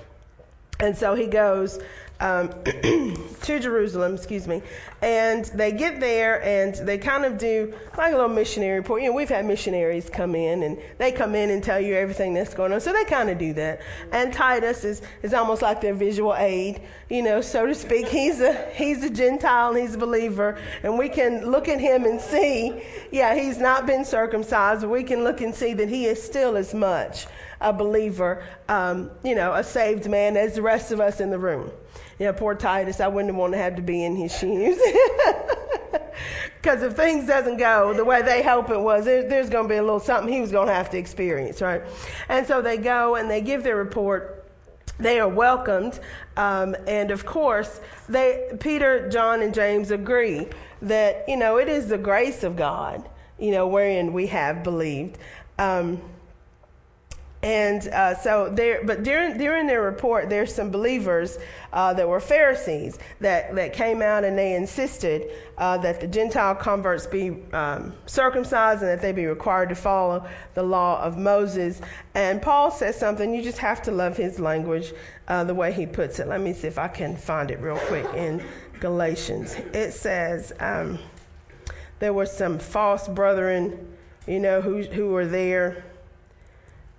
And 0.78 0.94
so 0.94 1.14
he 1.14 1.26
goes 1.26 1.80
um, 2.20 2.48
to 2.64 3.60
Jerusalem, 3.60 4.14
excuse 4.14 4.48
me, 4.48 4.62
and 5.02 5.44
they 5.46 5.72
get 5.72 6.00
there 6.00 6.42
and 6.42 6.74
they 6.86 6.98
kind 6.98 7.24
of 7.24 7.38
do 7.38 7.74
like 7.98 8.12
a 8.12 8.16
little 8.16 8.34
missionary 8.34 8.78
report. 8.78 9.02
You 9.02 9.10
know, 9.10 9.14
we've 9.14 9.28
had 9.28 9.44
missionaries 9.44 10.08
come 10.08 10.34
in 10.34 10.62
and 10.62 10.78
they 10.98 11.12
come 11.12 11.34
in 11.34 11.50
and 11.50 11.62
tell 11.62 11.80
you 11.80 11.94
everything 11.94 12.34
that's 12.34 12.54
going 12.54 12.72
on. 12.72 12.80
So 12.80 12.92
they 12.92 13.04
kind 13.04 13.28
of 13.28 13.38
do 13.38 13.52
that. 13.54 13.82
And 14.12 14.32
Titus 14.32 14.84
is, 14.84 15.02
is 15.22 15.34
almost 15.34 15.62
like 15.62 15.80
their 15.80 15.94
visual 15.94 16.34
aid, 16.34 16.80
you 17.10 17.22
know, 17.22 17.40
so 17.40 17.66
to 17.66 17.74
speak. 17.74 18.08
He's 18.08 18.40
a 18.40 18.54
he's 18.72 19.04
a 19.04 19.10
Gentile 19.10 19.70
and 19.70 19.78
he's 19.78 19.94
a 19.94 19.98
believer, 19.98 20.58
and 20.82 20.98
we 20.98 21.08
can 21.08 21.50
look 21.50 21.68
at 21.68 21.80
him 21.80 22.04
and 22.04 22.20
see, 22.20 22.82
yeah, 23.12 23.34
he's 23.34 23.58
not 23.58 23.86
been 23.86 24.04
circumcised. 24.04 24.80
But 24.80 24.90
we 24.90 25.02
can 25.02 25.22
look 25.22 25.40
and 25.40 25.54
see 25.54 25.74
that 25.74 25.88
he 25.88 26.06
is 26.06 26.22
still 26.22 26.56
as 26.56 26.72
much 26.72 27.26
a 27.60 27.72
believer, 27.72 28.44
um, 28.68 29.10
you 29.24 29.34
know, 29.34 29.54
a 29.54 29.64
saved 29.64 30.08
man 30.08 30.36
as 30.36 30.54
the 30.54 30.62
rest 30.62 30.92
of 30.92 31.00
us 31.00 31.20
in 31.20 31.30
the 31.30 31.38
room. 31.38 31.70
Yeah, 32.18 32.32
poor 32.32 32.54
Titus. 32.54 33.00
I 33.00 33.08
wouldn't 33.08 33.34
want 33.34 33.52
to 33.52 33.58
have 33.58 33.76
to 33.76 33.82
be 33.82 34.04
in 34.04 34.16
his 34.16 34.36
shoes. 34.36 34.78
Because 36.66 36.82
if 36.82 36.94
things 36.94 37.28
doesn't 37.28 37.58
go 37.58 37.94
the 37.94 38.04
way 38.04 38.22
they 38.22 38.42
hope 38.42 38.70
it 38.70 38.80
was, 38.80 39.04
there, 39.04 39.22
there's 39.22 39.48
going 39.48 39.66
to 39.66 39.68
be 39.68 39.76
a 39.76 39.82
little 39.82 40.00
something 40.00 40.32
he 40.32 40.40
was 40.40 40.50
going 40.50 40.66
to 40.66 40.74
have 40.74 40.90
to 40.90 40.98
experience, 40.98 41.62
right? 41.62 41.80
And 42.28 42.44
so 42.44 42.60
they 42.60 42.76
go 42.76 43.14
and 43.14 43.30
they 43.30 43.40
give 43.40 43.62
their 43.62 43.76
report. 43.76 44.44
They 44.98 45.20
are 45.20 45.28
welcomed, 45.28 46.00
um, 46.36 46.74
and 46.88 47.12
of 47.12 47.24
course, 47.24 47.80
they 48.08 48.50
Peter, 48.58 49.08
John, 49.10 49.42
and 49.42 49.54
James 49.54 49.92
agree 49.92 50.48
that 50.82 51.24
you 51.28 51.36
know 51.36 51.58
it 51.58 51.68
is 51.68 51.86
the 51.86 51.98
grace 51.98 52.42
of 52.42 52.56
God, 52.56 53.08
you 53.38 53.52
know, 53.52 53.68
wherein 53.68 54.12
we 54.12 54.26
have 54.28 54.64
believed. 54.64 55.18
Um, 55.58 56.00
and 57.46 57.86
uh, 57.90 58.16
so 58.16 58.48
there, 58.48 58.82
but 58.82 59.04
during 59.04 59.38
during 59.38 59.68
their 59.68 59.80
report, 59.80 60.28
there's 60.28 60.52
some 60.52 60.72
believers 60.72 61.38
uh, 61.72 61.94
that 61.94 62.08
were 62.08 62.18
Pharisees 62.18 62.98
that, 63.20 63.54
that 63.54 63.72
came 63.72 64.02
out 64.02 64.24
and 64.24 64.36
they 64.36 64.56
insisted 64.56 65.30
uh, 65.56 65.78
that 65.78 66.00
the 66.00 66.08
Gentile 66.08 66.56
converts 66.56 67.06
be 67.06 67.36
um, 67.52 67.94
circumcised 68.06 68.82
and 68.82 68.90
that 68.90 69.00
they 69.00 69.12
be 69.12 69.26
required 69.26 69.68
to 69.68 69.76
follow 69.76 70.26
the 70.54 70.62
law 70.64 71.00
of 71.00 71.18
Moses. 71.18 71.80
And 72.14 72.42
Paul 72.42 72.72
says 72.72 72.98
something. 72.98 73.32
You 73.32 73.42
just 73.42 73.58
have 73.58 73.80
to 73.82 73.92
love 73.92 74.16
his 74.16 74.40
language, 74.40 74.92
uh, 75.28 75.44
the 75.44 75.54
way 75.54 75.72
he 75.72 75.86
puts 75.86 76.18
it. 76.18 76.26
Let 76.26 76.40
me 76.40 76.52
see 76.52 76.66
if 76.66 76.78
I 76.78 76.88
can 76.88 77.16
find 77.16 77.52
it 77.52 77.60
real 77.60 77.78
quick 77.78 78.12
in 78.14 78.44
Galatians. 78.80 79.54
It 79.72 79.92
says 79.92 80.52
um, 80.58 80.98
there 82.00 82.12
were 82.12 82.26
some 82.26 82.58
false 82.58 83.06
brethren, 83.06 83.96
you 84.26 84.40
know, 84.40 84.60
who 84.60 84.82
who 84.82 85.10
were 85.10 85.26
there 85.26 85.84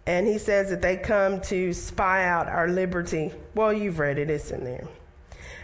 and 0.08 0.26
he 0.26 0.38
says 0.38 0.70
that 0.70 0.82
they 0.82 0.96
come 0.96 1.42
to 1.42 1.74
spy 1.74 2.24
out 2.24 2.48
our 2.48 2.70
liberty. 2.70 3.34
Well, 3.54 3.74
you've 3.74 4.00
read 4.00 4.18
it, 4.18 4.30
it's 4.30 4.52
in 4.52 4.64
there. 4.64 4.88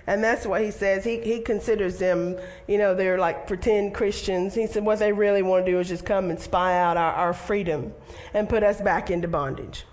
And 0.06 0.22
that's 0.22 0.46
what 0.46 0.62
he 0.62 0.70
says. 0.70 1.06
He, 1.06 1.22
he 1.22 1.40
considers 1.40 1.98
them, 1.98 2.38
you 2.68 2.78
know, 2.78 2.94
they're 2.94 3.18
like 3.18 3.48
pretend 3.48 3.94
Christians. 3.94 4.54
He 4.54 4.68
said 4.68 4.84
what 4.84 5.00
they 5.00 5.14
really 5.14 5.44
want 5.44 5.66
to 5.66 5.72
do 5.72 5.80
is 5.80 5.88
just 5.88 6.06
come 6.06 6.30
and 6.30 6.38
spy 6.38 6.78
out 6.78 6.98
our, 6.98 7.14
our 7.14 7.34
freedom 7.34 7.94
and 8.34 8.50
put 8.50 8.64
us 8.64 8.82
back 8.82 9.10
into 9.10 9.30
bondage. 9.30 9.86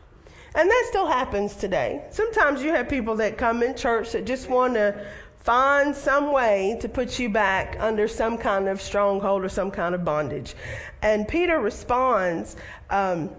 And 0.57 0.69
that 0.69 0.87
still 0.89 1.07
happens 1.07 1.55
today. 1.55 2.05
Sometimes 2.11 2.61
you 2.61 2.71
have 2.71 2.89
people 2.89 3.15
that 3.17 3.39
come 3.39 3.63
in 3.63 3.77
church 3.77 4.11
that 4.13 4.25
just 4.25 4.51
want 4.51 4.75
to 4.75 5.07
find 5.39 5.95
some 5.95 6.33
way 6.33 6.77
to 6.81 6.89
put 6.89 7.21
you 7.21 7.29
back 7.29 7.77
under 7.79 8.09
some 8.09 8.37
kind 8.37 8.69
of 8.69 8.81
stronghold 8.81 9.45
or 9.45 9.49
some 9.49 9.71
kind 9.71 9.95
of 9.95 10.05
bondage. 10.05 10.57
And 11.03 11.29
Peter 11.29 11.61
responds, 11.61 12.57
um, 12.91 13.31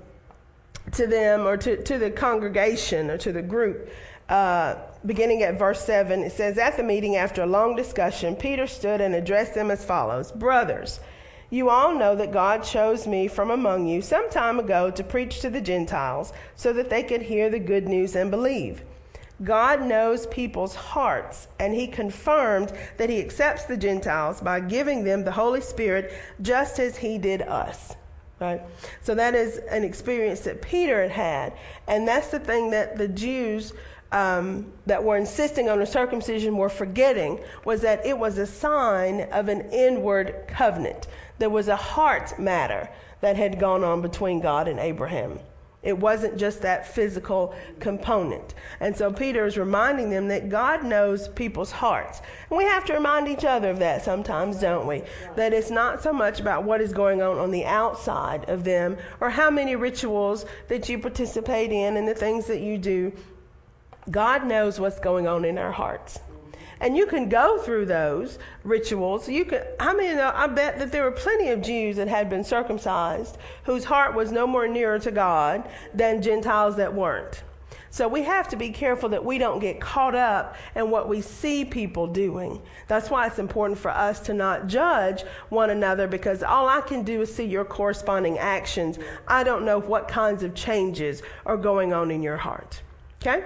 to 0.94 1.08
them 1.08 1.48
or 1.48 1.58
to, 1.58 1.82
to 1.84 1.98
the 1.98 2.12
congregation 2.12 3.10
or 3.10 3.18
to 3.18 3.32
the 3.32 3.42
group. 3.42 3.90
Uh, 4.30 4.76
beginning 5.06 5.44
at 5.44 5.60
verse 5.60 5.84
7, 5.84 6.22
it 6.22 6.32
says, 6.32 6.58
At 6.58 6.78
the 6.78 6.84
meeting, 6.84 7.16
after 7.16 7.44
a 7.44 7.48
long 7.48 7.76
discussion, 7.76 8.36
Peter 8.36 8.68
stood 8.68 9.02
and 9.02 9.14
addressed 9.14 9.54
them 9.54 9.72
as 9.72 9.84
follows 9.84 10.32
Brothers, 10.32 11.00
you 11.50 11.70
all 11.70 11.94
know 11.94 12.16
that 12.16 12.32
God 12.32 12.64
chose 12.64 13.06
me 13.06 13.28
from 13.28 13.52
among 13.52 13.86
you 13.86 14.02
some 14.02 14.30
time 14.30 14.58
ago 14.58 14.90
to 14.92 15.04
preach 15.04 15.42
to 15.42 15.50
the 15.50 15.60
Gentiles 15.60 16.32
so 16.56 16.72
that 16.72 16.90
they 16.90 17.04
could 17.04 17.22
hear 17.22 17.50
the 17.50 17.60
good 17.60 17.90
news 17.90 18.16
and 18.16 18.32
believe. 18.32 18.84
God 19.44 19.82
knows 19.82 20.28
people's 20.28 20.76
hearts, 20.76 21.48
and 21.60 21.74
He 21.74 21.88
confirmed 21.88 22.72
that 22.98 23.10
He 23.10 23.20
accepts 23.20 23.66
the 23.66 23.76
Gentiles 23.76 24.40
by 24.40 24.60
giving 24.60 25.04
them 25.04 25.26
the 25.26 25.32
Holy 25.32 25.62
Spirit 25.62 26.14
just 26.42 26.80
as 26.80 26.96
He 26.96 27.18
did 27.18 27.42
us. 27.42 27.96
Right? 28.42 28.62
So 29.04 29.14
that 29.16 29.36
is 29.36 29.58
an 29.70 29.84
experience 29.84 30.42
that 30.42 30.64
Peter 30.64 31.04
had 31.04 31.12
had. 31.12 31.54
And 31.88 32.08
that's 32.08 32.30
the 32.30 32.40
thing 32.40 32.72
that 32.72 32.98
the 32.98 33.08
Jews 33.08 33.72
um, 34.12 34.74
that 34.88 35.04
were 35.04 35.16
insisting 35.16 35.70
on 35.70 35.80
the 35.80 35.86
circumcision 35.86 36.58
were 36.58 36.68
forgetting 36.68 37.40
was 37.64 37.82
that 37.82 38.06
it 38.06 38.18
was 38.18 38.40
a 38.40 38.48
sign 38.48 39.22
of 39.32 39.48
an 39.48 39.70
inward 39.72 40.46
covenant. 40.48 41.08
There 41.38 41.52
was 41.52 41.68
a 41.68 41.76
heart 41.76 42.38
matter 42.40 42.90
that 43.22 43.38
had 43.38 43.60
gone 43.60 43.84
on 43.84 44.02
between 44.02 44.42
God 44.42 44.68
and 44.68 44.80
Abraham. 44.80 45.40
It 45.84 45.98
wasn't 45.98 46.38
just 46.38 46.62
that 46.62 46.88
physical 46.88 47.56
component. 47.80 48.54
And 48.80 48.96
so 48.96 49.12
Peter 49.12 49.46
is 49.46 49.58
reminding 49.58 50.12
them 50.12 50.28
that 50.28 50.48
God 50.48 50.84
knows 50.84 51.28
people's 51.30 51.72
hearts. 51.72 52.22
And 52.50 52.58
we 52.58 52.66
have 52.66 52.86
to 52.86 52.94
remind 52.94 53.28
each 53.28 53.46
other 53.46 53.72
of 53.72 53.80
that 53.80 54.04
sometimes, 54.04 54.60
don't 54.60 54.86
we? 54.86 55.02
That 55.36 55.54
it's 55.54 55.72
not 55.72 56.04
so 56.04 56.14
much 56.14 56.40
about 56.40 56.66
what 56.66 56.82
is 56.82 56.94
going 56.94 57.24
on 57.24 57.40
on 57.40 57.50
the 57.50 57.66
outside 57.66 58.48
of 58.48 58.64
them 58.64 58.98
or 59.20 59.32
how 59.32 59.50
many 59.50 59.76
rituals 59.76 60.46
that 60.68 60.88
you 60.88 61.00
participate 61.00 61.72
in 61.72 61.98
and 61.98 62.08
the 62.08 62.14
things 62.14 62.46
that 62.46 62.62
you 62.62 62.78
do. 62.78 63.12
God 64.12 64.46
knows 64.46 64.80
what's 64.80 65.00
going 65.00 65.28
on 65.28 65.46
in 65.46 65.58
our 65.58 65.72
hearts. 65.72 66.20
And 66.82 66.98
you 66.98 67.06
can 67.06 67.30
go 67.30 67.60
through 67.60 67.86
those 67.86 68.40
rituals. 68.64 69.30
You 69.30 69.46
can, 69.46 69.64
I 69.80 69.94
mean, 69.94 70.18
uh, 70.18 70.34
I 70.36 70.48
bet 70.48 70.80
that 70.80 70.92
there 70.92 71.04
were 71.04 71.12
plenty 71.12 71.50
of 71.50 71.62
Jews 71.62 71.96
that 71.98 72.08
had 72.08 72.28
been 72.28 72.44
circumcised 72.44 73.38
whose 73.64 73.86
heart 73.86 74.16
was 74.16 74.32
no 74.32 74.48
more 74.48 74.68
nearer 74.68 74.98
to 75.00 75.12
God 75.12 75.70
than 75.94 76.24
Gentiles 76.24 76.76
that 76.78 76.94
weren't. 76.94 77.44
So 77.92 78.08
we 78.08 78.24
have 78.24 78.48
to 78.48 78.56
be 78.56 78.70
careful 78.70 79.10
that 79.10 79.24
we 79.24 79.38
don't 79.38 79.60
get 79.60 79.82
caught 79.82 80.16
up 80.16 80.56
in 80.76 80.90
what 80.90 81.10
we 81.10 81.22
see 81.22 81.66
people 81.66 82.08
doing. 82.08 82.62
That's 82.88 83.10
why 83.10 83.28
it's 83.28 83.38
important 83.38 83.78
for 83.78 83.92
us 83.92 84.22
to 84.22 84.34
not 84.34 84.68
judge 84.68 85.24
one 85.50 85.70
another 85.70 86.08
because 86.08 86.42
all 86.42 86.70
I 86.70 86.80
can 86.82 87.04
do 87.04 87.22
is 87.22 87.36
see 87.36 87.44
your 87.44 87.66
corresponding 87.66 88.40
actions. 88.40 88.98
I 89.28 89.44
don't 89.44 89.66
know 89.66 89.78
what 89.78 90.08
kinds 90.08 90.42
of 90.42 90.56
changes 90.56 91.22
are 91.46 91.58
going 91.58 91.92
on 91.92 92.12
in 92.12 92.24
your 92.24 92.38
heart. 92.38 92.82
Okay? 93.22 93.44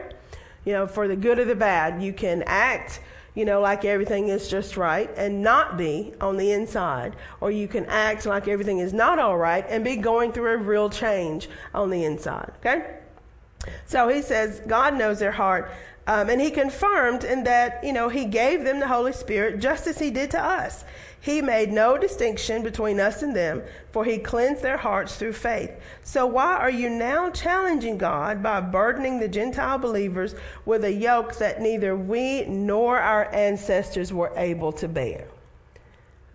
You 0.64 0.74
know, 0.74 0.88
for 0.88 1.08
the 1.08 1.16
good 1.16 1.40
or 1.40 1.46
the 1.46 1.56
bad, 1.56 2.02
you 2.02 2.14
can 2.14 2.44
act 2.46 3.02
you 3.36 3.44
know, 3.46 3.60
like 3.62 3.86
everything 3.86 4.30
is 4.30 4.48
just 4.48 4.78
right 4.78 5.10
and 5.18 5.44
not 5.44 5.78
be 5.78 6.14
on 6.22 6.38
the 6.38 6.52
inside. 6.52 7.16
Or 7.42 7.52
you 7.52 7.68
can 7.68 7.86
act 7.86 8.26
like 8.26 8.48
everything 8.48 8.80
is 8.80 8.94
not 8.94 9.20
all 9.20 9.38
right 9.38 9.66
and 9.70 9.84
be 9.84 9.98
going 9.98 10.32
through 10.32 10.54
a 10.54 10.58
real 10.58 10.90
change 10.90 11.50
on 11.74 11.90
the 11.90 12.06
inside. 12.06 12.52
Okay? 12.60 12.96
So 13.86 14.08
he 14.08 14.22
says, 14.22 14.62
God 14.66 14.96
knows 14.96 15.20
their 15.20 15.34
heart. 15.34 15.72
Um, 16.08 16.30
and 16.30 16.40
he 16.40 16.52
confirmed 16.52 17.24
in 17.24 17.44
that, 17.46 17.84
you 17.84 17.92
know, 17.92 18.10
he 18.10 18.26
gave 18.26 18.64
them 18.64 18.80
the 18.80 18.88
Holy 18.88 19.12
Spirit 19.12 19.60
just 19.60 19.88
as 19.88 20.00
he 20.00 20.12
did 20.12 20.32
to 20.32 20.42
us. 20.42 20.86
He 21.26 21.42
made 21.42 21.72
no 21.72 21.98
distinction 21.98 22.62
between 22.62 23.00
us 23.00 23.24
and 23.24 23.36
them, 23.36 23.64
for 23.92 24.06
he 24.06 24.20
cleansed 24.20 24.62
their 24.62 24.78
hearts 24.78 25.16
through 25.16 25.34
faith. 25.34 25.72
So 26.04 26.28
why 26.28 26.56
are 26.58 26.70
you 26.70 26.88
now 26.88 27.32
challenging 27.32 27.98
God 27.98 28.44
by 28.44 28.62
burdening 28.62 29.20
the 29.20 29.28
Gentile 29.28 29.80
believers 29.80 30.36
with 30.66 30.84
a 30.84 30.94
yoke 30.94 31.36
that 31.38 31.60
neither 31.60 31.96
we 31.96 32.46
nor 32.46 33.00
our 33.00 33.26
ancestors 33.34 34.14
were 34.14 34.34
able 34.36 34.72
to 34.74 34.88
bear? 34.88 35.28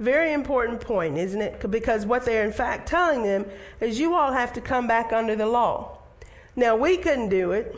Very 0.00 0.32
important 0.32 0.80
point, 0.80 1.16
isn't 1.16 1.40
it? 1.40 1.70
Because 1.70 2.04
what 2.04 2.24
they're 2.24 2.44
in 2.44 2.52
fact 2.52 2.88
telling 2.88 3.22
them 3.22 3.46
is 3.80 4.00
you 4.00 4.16
all 4.16 4.32
have 4.32 4.52
to 4.54 4.60
come 4.60 4.88
back 4.88 5.12
under 5.12 5.36
the 5.36 5.46
law. 5.46 5.98
Now, 6.56 6.74
we 6.74 6.96
couldn't 6.96 7.28
do 7.28 7.52
it. 7.52 7.76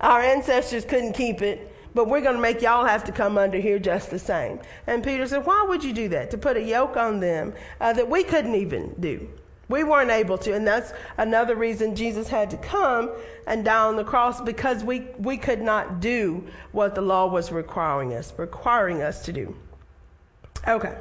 Our 0.00 0.20
ancestors 0.20 0.84
couldn't 0.84 1.12
keep 1.12 1.40
it 1.40 1.71
but 1.94 2.08
we're 2.08 2.20
going 2.20 2.36
to 2.36 2.40
make 2.40 2.62
y'all 2.62 2.84
have 2.84 3.04
to 3.04 3.12
come 3.12 3.36
under 3.38 3.58
here 3.58 3.78
just 3.78 4.10
the 4.10 4.18
same. 4.18 4.60
And 4.86 5.04
Peter 5.04 5.26
said, 5.26 5.44
Why 5.44 5.64
would 5.68 5.84
you 5.84 5.92
do 5.92 6.08
that? 6.08 6.30
To 6.30 6.38
put 6.38 6.56
a 6.56 6.62
yoke 6.62 6.96
on 6.96 7.20
them 7.20 7.54
uh, 7.80 7.92
that 7.92 8.08
we 8.08 8.24
couldn't 8.24 8.54
even 8.54 8.94
do. 9.00 9.28
We 9.68 9.84
weren't 9.84 10.10
able 10.10 10.36
to. 10.38 10.54
And 10.54 10.66
that's 10.66 10.92
another 11.16 11.56
reason 11.56 11.96
Jesus 11.96 12.28
had 12.28 12.50
to 12.50 12.56
come 12.58 13.10
and 13.46 13.64
die 13.64 13.78
on 13.78 13.96
the 13.96 14.04
cross 14.04 14.40
because 14.40 14.84
we, 14.84 15.00
we 15.18 15.36
could 15.36 15.62
not 15.62 16.00
do 16.00 16.44
what 16.72 16.94
the 16.94 17.00
law 17.00 17.26
was 17.26 17.50
requiring 17.50 18.12
us, 18.12 18.32
requiring 18.36 19.02
us 19.02 19.24
to 19.24 19.32
do. 19.32 19.56
Okay. 20.68 20.96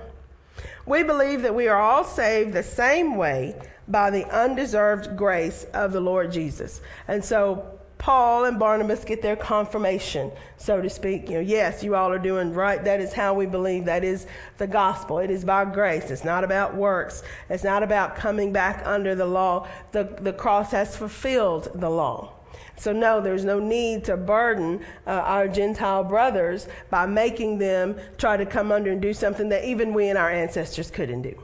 We 0.86 1.04
believe 1.04 1.42
that 1.42 1.54
we 1.54 1.68
are 1.68 1.80
all 1.80 2.04
saved 2.04 2.54
the 2.54 2.64
same 2.64 3.16
way 3.16 3.56
by 3.88 4.10
the 4.10 4.26
undeserved 4.26 5.18
grace 5.18 5.66
of 5.74 5.92
the 5.92 6.02
Lord 6.02 6.32
Jesus. 6.32 6.82
And 7.08 7.24
so 7.24 7.80
Paul 8.02 8.46
and 8.46 8.58
Barnabas 8.58 9.06
get 9.06 9.22
their 9.22 9.36
confirmation, 9.36 10.32
so 10.58 10.82
to 10.82 10.90
speak. 10.90 11.30
You 11.30 11.36
know, 11.36 11.42
yes, 11.42 11.84
you 11.84 11.94
all 11.94 12.12
are 12.12 12.18
doing 12.18 12.52
right. 12.52 12.84
That 12.84 13.00
is 13.00 13.14
how 13.14 13.36
we 13.36 13.46
believe. 13.46 13.86
That 13.86 14.04
is 14.04 14.26
the 14.58 14.66
gospel. 14.66 15.20
It 15.20 15.30
is 15.30 15.46
by 15.46 15.66
grace. 15.66 16.10
It's 16.10 16.24
not 16.24 16.44
about 16.44 16.76
works. 16.76 17.22
It's 17.48 17.64
not 17.64 17.84
about 17.84 18.16
coming 18.16 18.52
back 18.52 18.82
under 18.88 19.14
the 19.14 19.28
law. 19.28 19.68
The, 19.92 20.18
the 20.20 20.34
cross 20.34 20.72
has 20.72 20.98
fulfilled 20.98 21.70
the 21.76 21.92
law. 21.92 22.34
So, 22.76 22.92
no, 22.92 23.22
there's 23.22 23.46
no 23.46 23.60
need 23.60 24.04
to 24.06 24.18
burden 24.18 24.84
uh, 25.06 25.12
our 25.12 25.48
Gentile 25.48 26.04
brothers 26.04 26.68
by 26.90 27.06
making 27.06 27.60
them 27.60 27.96
try 28.18 28.36
to 28.36 28.48
come 28.48 28.72
under 28.72 28.92
and 28.92 29.00
do 29.00 29.14
something 29.14 29.48
that 29.50 29.64
even 29.64 29.94
we 29.94 30.10
and 30.10 30.18
our 30.18 30.32
ancestors 30.32 30.90
couldn't 30.90 31.22
do. 31.22 31.40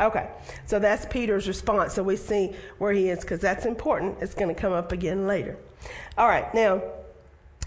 Okay, 0.00 0.30
so 0.64 0.78
that's 0.78 1.04
Peter's 1.04 1.46
response. 1.46 1.92
So 1.92 2.02
we 2.02 2.16
see 2.16 2.56
where 2.78 2.94
he 2.94 3.10
is 3.10 3.20
because 3.20 3.40
that's 3.40 3.66
important. 3.66 4.16
It's 4.22 4.32
going 4.32 4.48
to 4.48 4.58
come 4.58 4.72
up 4.72 4.90
again 4.90 5.26
later. 5.26 5.58
All 6.18 6.28
right, 6.28 6.52
now, 6.54 6.82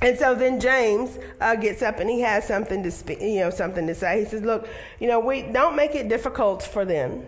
and 0.01 0.17
so 0.17 0.35
then 0.35 0.59
James 0.59 1.17
uh, 1.39 1.55
gets 1.55 1.81
up 1.81 1.99
and 1.99 2.09
he 2.09 2.21
has 2.21 2.45
something 2.45 2.83
to 2.83 2.91
speak, 2.91 3.21
you 3.21 3.39
know, 3.39 3.49
something 3.49 3.87
to 3.87 3.95
say. 3.95 4.19
He 4.19 4.25
says, 4.25 4.41
"Look, 4.41 4.67
you 4.99 5.07
know, 5.07 5.19
we 5.19 5.41
don't 5.43 5.75
make 5.75 5.95
it 5.95 6.09
difficult 6.09 6.61
for 6.61 6.85
them." 6.85 7.25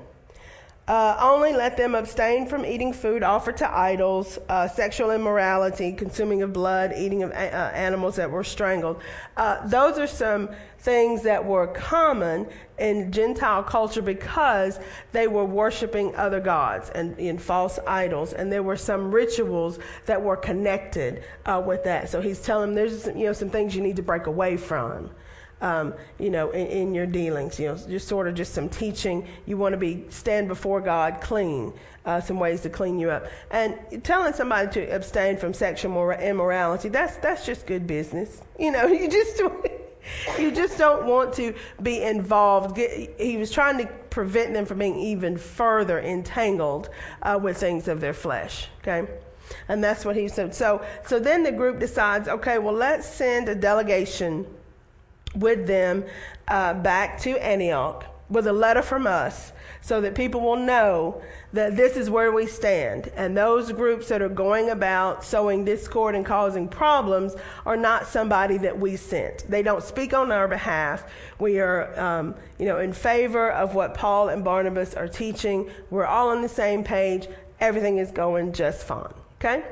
Uh, 0.88 1.18
only 1.20 1.52
let 1.52 1.76
them 1.76 1.96
abstain 1.96 2.46
from 2.46 2.66
eating 2.66 2.94
food 2.94 3.22
offered 3.22 3.58
to 3.58 3.78
idols, 3.78 4.40
uh, 4.48 4.66
sexual 4.70 5.12
immorality, 5.12 5.92
consuming 5.92 6.42
of 6.42 6.54
blood, 6.54 6.94
eating 6.96 7.24
of 7.24 7.32
a- 7.32 7.54
uh, 7.54 7.72
animals 7.72 8.16
that 8.16 8.32
were 8.32 8.44
strangled. 8.44 9.02
Uh, 9.36 9.68
those 9.68 10.00
are 10.00 10.08
some 10.08 10.50
things 10.80 11.24
that 11.24 11.44
were 11.44 11.68
common 11.68 12.48
in 12.78 13.12
Gentile 13.12 13.64
culture 13.64 14.02
because 14.02 14.80
they 15.12 15.28
were 15.28 15.44
worshiping 15.44 16.16
other 16.16 16.40
gods 16.40 16.90
and 16.92 17.20
in 17.20 17.38
false 17.38 17.80
idols, 17.86 18.32
and 18.32 18.50
there 18.50 18.64
were 18.64 18.78
some 18.78 19.12
rituals 19.12 19.80
that 20.06 20.22
were 20.22 20.38
connected 20.38 21.22
uh, 21.46 21.62
with 21.66 21.84
that. 21.84 22.10
So 22.10 22.22
he's 22.22 22.42
telling 22.42 22.74
them 22.74 22.76
there's 22.76 23.08
you 23.08 23.26
know 23.26 23.34
some 23.34 23.50
things 23.50 23.76
you 23.76 23.82
need 23.82 23.98
to 23.98 24.04
break 24.04 24.28
away 24.28 24.56
from 24.56 25.10
um, 25.62 25.94
you 26.20 26.30
know, 26.30 26.52
in, 26.52 26.68
in, 26.68 26.94
your 26.94 27.06
dealings. 27.06 27.60
You 27.60 27.70
know, 27.70 27.76
just 27.76 28.08
sort 28.08 28.28
of 28.28 28.36
just 28.36 28.54
some 28.54 28.70
teaching. 28.70 29.28
You 29.46 29.58
want 29.58 29.74
to 29.74 29.78
be 29.78 30.06
stand 30.10 30.48
before 30.48 30.82
God 30.82 31.22
clean. 31.22 31.74
Uh, 32.06 32.22
some 32.22 32.40
ways 32.40 32.62
to 32.62 32.70
clean 32.70 33.00
you 33.00 33.12
up, 33.12 33.28
and 33.52 33.78
telling 34.02 34.32
somebody 34.32 34.72
to 34.72 34.96
abstain 34.96 35.36
from 35.36 35.54
sexual 35.54 36.12
immorality. 36.12 36.88
That's 36.88 37.18
that's 37.18 37.46
just 37.46 37.66
good 37.66 37.86
business. 37.86 38.42
You 38.60 38.72
know, 38.72 38.88
you 38.88 39.10
just. 39.10 39.42
you 40.40 40.52
just 40.52 40.78
don't 40.78 41.06
want 41.06 41.34
to 41.34 41.54
be 41.82 42.02
involved. 42.02 42.78
He 42.78 43.36
was 43.36 43.52
trying 43.52 43.78
to 43.80 43.88
prevent 44.10 44.54
them 44.54 44.66
from 44.66 44.80
being 44.80 44.96
even 44.98 45.38
further 45.38 46.00
entangled 46.00 46.90
uh, 47.24 47.38
with 47.44 47.58
things 47.58 47.90
of 47.90 48.00
their 48.00 48.14
flesh. 48.14 48.70
Okay, 48.80 49.06
and 49.68 49.84
that's 49.84 50.06
what 50.06 50.16
he 50.16 50.30
said. 50.30 50.56
So, 50.56 50.82
so 51.06 51.20
then 51.20 51.44
the 51.44 51.52
group 51.52 51.80
decides, 51.80 52.28
okay, 52.28 52.58
well, 52.58 52.74
let's 52.74 53.08
send 53.08 53.50
a 53.50 53.56
delegation 53.56 54.48
with 55.40 55.68
them 55.68 56.06
uh, 56.48 56.74
back 56.74 57.20
to 57.22 57.38
Antioch 57.38 58.06
with 58.30 58.48
a 58.48 58.54
letter 58.54 58.82
from 58.82 59.08
us 59.08 59.54
so 59.82 60.02
that 60.02 60.16
people 60.16 60.42
will 60.42 60.58
know 60.58 61.22
that 61.54 61.78
this 61.78 61.96
is 61.96 62.10
where 62.10 62.32
we 62.32 62.46
stand. 62.46 63.10
And 63.16 63.38
those 63.38 63.72
groups 63.72 64.10
that 64.10 64.22
are 64.22 64.28
going 64.28 64.70
about 64.70 65.24
sowing 65.24 65.64
discord 65.64 66.14
and 66.14 66.26
causing 66.26 66.68
problems 66.68 67.36
are 67.66 67.78
not 67.78 68.06
somebody 68.06 68.58
that 68.58 68.78
we 68.78 68.98
sent. 68.98 69.50
They 69.50 69.64
don't 69.64 69.82
speak 69.82 70.14
on 70.14 70.30
our 70.32 70.48
behalf. 70.48 71.10
We 71.40 71.60
are, 71.60 71.98
um, 71.98 72.36
you 72.60 72.66
know, 72.66 72.80
in 72.80 72.92
favor 72.92 73.50
of 73.50 73.76
what 73.76 73.94
Paul 73.94 74.28
and 74.28 74.44
Barnabas 74.44 74.94
are 74.94 75.08
teaching. 75.08 75.70
We're 75.90 76.06
all 76.06 76.30
on 76.30 76.42
the 76.42 76.50
same 76.50 76.84
page. 76.84 77.28
Everything 77.62 77.98
is 77.98 78.12
going 78.12 78.52
just 78.52 78.86
fine. 78.86 79.14
Okay? 79.40 79.64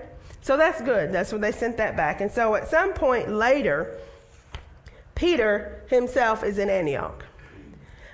So 0.42 0.56
that's 0.56 0.80
good. 0.82 1.12
That's 1.12 1.34
when 1.34 1.42
they 1.42 1.52
sent 1.52 1.76
that 1.78 1.98
back. 1.98 2.22
And 2.22 2.32
so 2.32 2.56
at 2.56 2.70
some 2.70 2.94
point 2.94 3.32
later, 3.32 4.00
Peter 5.16 5.82
himself 5.88 6.44
is 6.44 6.58
in 6.58 6.70
Antioch. 6.70 7.26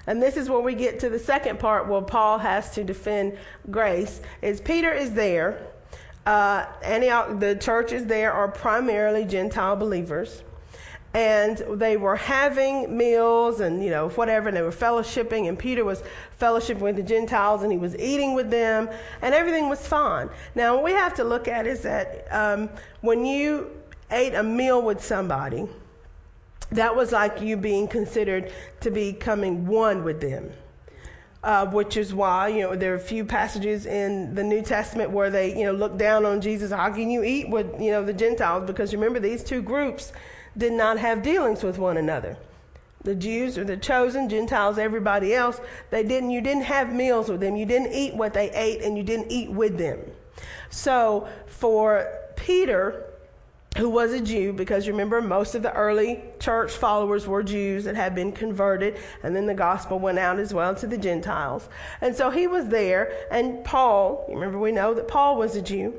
And 0.08 0.22
this 0.22 0.38
is 0.38 0.50
where 0.50 0.60
we 0.60 0.74
get 0.74 1.00
to 1.02 1.10
the 1.10 1.20
second 1.20 1.60
part 1.60 1.88
where 1.88 2.02
Paul 2.02 2.38
has 2.40 2.72
to 2.72 2.84
defend 2.84 3.38
grace. 3.70 4.22
Is 4.42 4.62
Peter 4.62 4.92
is 4.92 5.14
there. 5.14 5.68
Uh, 6.26 6.66
Antioch, 6.84 7.40
the 7.40 7.56
churches 7.56 8.06
there 8.06 8.32
are 8.32 8.48
primarily 8.48 9.26
Gentile 9.26 9.76
believers. 9.76 10.44
And 11.14 11.58
they 11.74 11.98
were 11.98 12.16
having 12.16 12.96
meals 12.96 13.60
and, 13.60 13.84
you 13.84 13.90
know, 13.90 14.10
whatever, 14.10 14.48
and 14.48 14.56
they 14.56 14.62
were 14.62 14.72
fellowshipping, 14.72 15.50
and 15.50 15.60
Peter 15.60 15.84
was 15.84 16.04
fellowshipping 16.40 16.80
with 16.80 16.96
the 16.96 17.04
Gentiles, 17.04 17.64
and 17.64 17.72
he 17.72 17.78
was 17.78 17.98
eating 17.98 18.34
with 18.34 18.50
them, 18.50 18.90
and 19.22 19.36
everything 19.36 19.68
was 19.68 19.86
fine. 19.86 20.30
Now, 20.56 20.76
what 20.76 20.86
we 20.86 20.92
have 20.94 21.14
to 21.16 21.26
look 21.26 21.50
at 21.50 21.68
is 21.68 21.82
that 21.82 22.28
um, 22.32 22.70
when 23.02 23.26
you 23.26 23.72
ate 24.10 24.36
a 24.36 24.44
meal 24.44 24.82
with 24.82 25.04
somebody, 25.04 25.68
that 26.72 26.96
was 26.96 27.12
like 27.12 27.42
you 27.42 27.58
being 27.58 27.88
considered 27.88 28.52
to 28.80 28.92
becoming 28.92 29.68
one 29.68 30.04
with 30.04 30.22
them. 30.22 30.52
Uh, 31.44 31.66
which 31.66 31.98
is 31.98 32.14
why 32.14 32.48
you 32.48 32.62
know 32.62 32.76
there 32.76 32.94
are 32.94 32.98
a 32.98 33.00
few 33.00 33.26
passages 33.26 33.88
in 33.88 34.36
the 34.36 34.44
New 34.44 34.62
Testament 34.62 35.10
where 35.10 35.32
they 35.32 35.58
you 35.58 35.66
know 35.66 35.72
look 35.72 35.98
down 35.98 36.24
on 36.24 36.40
Jesus. 36.40 36.72
How 36.72 36.92
can 36.92 37.10
you 37.10 37.24
eat 37.24 37.50
with 37.50 37.82
you 37.82 37.90
know 37.90 38.06
the 38.06 38.14
Gentiles? 38.14 38.68
Because 38.68 38.94
remember 38.94 39.20
these 39.20 39.44
two 39.44 39.64
groups 39.64 40.14
did 40.56 40.72
not 40.72 41.00
have 41.00 41.24
dealings 41.24 41.64
with 41.64 41.80
one 41.80 41.98
another. 41.98 42.38
The 43.04 43.16
Jews 43.16 43.58
or 43.58 43.64
the 43.64 43.76
chosen 43.76 44.30
Gentiles, 44.30 44.78
everybody 44.78 45.34
else, 45.34 45.60
they 45.90 46.04
didn't. 46.04 46.30
You 46.30 46.42
didn't 46.42 46.66
have 46.66 46.94
meals 46.94 47.28
with 47.28 47.40
them. 47.40 47.56
You 47.56 47.66
didn't 47.66 47.92
eat 47.92 48.14
what 48.14 48.34
they 48.34 48.52
ate, 48.52 48.84
and 48.84 48.96
you 48.96 49.04
didn't 49.04 49.32
eat 49.32 49.50
with 49.50 49.80
them. 49.80 50.00
So 50.70 51.28
for 51.48 52.08
Peter 52.36 53.11
who 53.78 53.90
was 53.90 54.12
a 54.12 54.20
Jew, 54.20 54.52
because 54.52 54.88
remember, 54.88 55.22
most 55.22 55.56
of 55.56 55.64
the 55.64 55.74
early 55.74 56.22
church 56.40 56.72
followers 56.72 57.26
were 57.26 57.42
Jews 57.42 57.86
that 57.86 57.96
had 57.96 58.14
been 58.14 58.32
converted, 58.32 58.98
and 59.24 59.36
then 59.36 59.46
the 59.46 59.54
gospel 59.54 59.98
went 59.98 60.20
out 60.20 60.40
as 60.40 60.54
well 60.54 60.76
to 60.76 60.88
the 60.88 60.98
Gentiles. 60.98 61.70
And 62.02 62.14
so 62.14 62.30
he 62.30 62.48
was 62.48 62.68
there, 62.68 63.14
and 63.32 63.64
Paul, 63.64 64.26
remember, 64.28 64.60
we 64.60 64.74
know 64.74 64.94
that 64.94 65.08
Paul 65.08 65.38
was 65.38 65.56
a 65.56 65.62
Jew. 65.62 65.94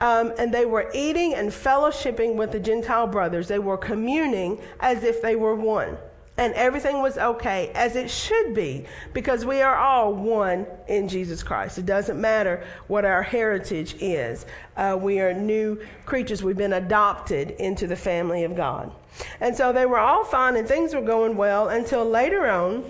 Um, 0.00 0.32
and 0.38 0.54
they 0.54 0.64
were 0.64 0.90
eating 0.94 1.34
and 1.34 1.50
fellowshipping 1.50 2.36
with 2.36 2.52
the 2.52 2.60
Gentile 2.60 3.08
brothers. 3.08 3.48
They 3.48 3.58
were 3.58 3.76
communing 3.76 4.60
as 4.78 5.02
if 5.02 5.20
they 5.22 5.34
were 5.34 5.56
one 5.56 5.98
and 6.38 6.54
everything 6.54 7.02
was 7.02 7.18
okay 7.18 7.70
as 7.74 7.96
it 7.96 8.08
should 8.08 8.54
be 8.54 8.86
because 9.12 9.44
we 9.44 9.60
are 9.60 9.76
all 9.76 10.14
one 10.14 10.66
in 10.86 11.08
Jesus 11.08 11.42
Christ. 11.42 11.78
It 11.78 11.84
doesn't 11.84 12.18
matter 12.18 12.64
what 12.86 13.04
our 13.04 13.22
heritage 13.22 13.96
is. 14.00 14.46
Uh, 14.76 14.96
we 14.98 15.20
are 15.20 15.34
new 15.34 15.80
creatures. 16.06 16.42
We've 16.42 16.56
been 16.56 16.74
adopted 16.74 17.50
into 17.50 17.88
the 17.88 17.96
family 17.96 18.44
of 18.44 18.54
God. 18.54 18.92
And 19.40 19.56
so 19.56 19.72
they 19.72 19.84
were 19.84 19.98
all 19.98 20.24
fine 20.24 20.56
and 20.56 20.66
things 20.66 20.94
were 20.94 21.02
going 21.02 21.36
well 21.36 21.68
until 21.68 22.04
later 22.04 22.48
on, 22.48 22.84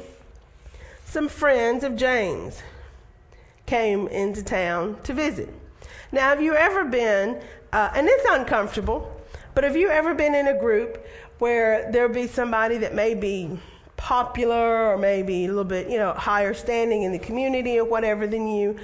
some 1.06 1.26
friends 1.26 1.84
of 1.84 1.96
James 1.96 2.62
came 3.64 4.08
into 4.08 4.42
town 4.42 4.98
to 5.04 5.14
visit. 5.14 5.48
Now, 6.12 6.28
have 6.28 6.42
you 6.42 6.54
ever 6.54 6.84
been, 6.84 7.40
uh, 7.72 7.90
and 7.94 8.06
it's 8.08 8.26
uncomfortable, 8.28 9.14
but 9.54 9.64
have 9.64 9.76
you 9.76 9.88
ever 9.88 10.14
been 10.14 10.34
in 10.34 10.48
a 10.48 10.58
group 10.58 11.04
where 11.38 11.90
there'll 11.92 12.12
be 12.12 12.26
somebody 12.26 12.78
that 12.78 12.94
may 12.94 13.14
be 13.14 13.58
popular 13.98 14.92
or 14.92 14.96
maybe 14.96 15.44
a 15.44 15.48
little 15.48 15.64
bit, 15.64 15.90
you 15.90 15.98
know, 15.98 16.12
higher 16.12 16.54
standing 16.54 17.02
in 17.02 17.12
the 17.12 17.18
community 17.18 17.78
or 17.78 17.84
whatever 17.84 18.26
than 18.26 18.46
you. 18.48 18.76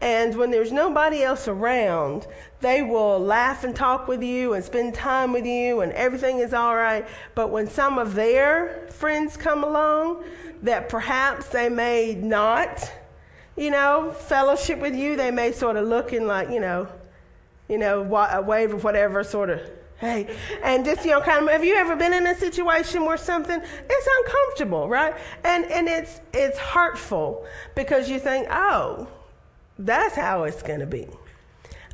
And 0.00 0.34
when 0.34 0.50
there's 0.50 0.72
nobody 0.72 1.22
else 1.22 1.46
around, 1.46 2.26
they 2.60 2.82
will 2.82 3.18
laugh 3.18 3.64
and 3.64 3.76
talk 3.76 4.08
with 4.08 4.22
you 4.22 4.54
and 4.54 4.64
spend 4.64 4.94
time 4.94 5.32
with 5.32 5.46
you 5.46 5.82
and 5.82 5.92
everything 5.92 6.38
is 6.38 6.54
all 6.54 6.74
right. 6.74 7.06
But 7.34 7.50
when 7.50 7.68
some 7.68 7.98
of 7.98 8.14
their 8.14 8.88
friends 8.90 9.36
come 9.36 9.62
along 9.62 10.24
that 10.62 10.88
perhaps 10.88 11.48
they 11.48 11.68
may 11.68 12.14
not, 12.14 12.90
you 13.56 13.70
know, 13.70 14.12
fellowship 14.12 14.78
with 14.78 14.94
you, 14.94 15.16
they 15.16 15.30
may 15.30 15.52
sort 15.52 15.76
of 15.76 15.86
look 15.86 16.12
and 16.12 16.26
like, 16.26 16.50
you 16.50 16.60
know, 16.60 16.88
you 17.68 17.78
know, 17.78 18.02
a 18.02 18.40
wave 18.40 18.72
of 18.72 18.84
whatever 18.84 19.22
sort 19.22 19.50
of 19.50 19.60
Hey, 20.02 20.36
and 20.64 20.84
just 20.84 21.04
you 21.04 21.12
know, 21.12 21.20
kind 21.20 21.44
of. 21.44 21.52
Have 21.52 21.64
you 21.64 21.76
ever 21.76 21.94
been 21.94 22.12
in 22.12 22.26
a 22.26 22.34
situation 22.34 23.04
where 23.04 23.16
something 23.16 23.62
it's 23.62 24.08
uncomfortable, 24.18 24.88
right? 24.88 25.14
And 25.44 25.64
and 25.66 25.86
it's 25.86 26.20
it's 26.34 26.58
hurtful 26.58 27.46
because 27.76 28.10
you 28.10 28.18
think, 28.18 28.48
oh, 28.50 29.06
that's 29.78 30.16
how 30.16 30.42
it's 30.42 30.60
going 30.60 30.80
to 30.80 30.86
be. 30.86 31.06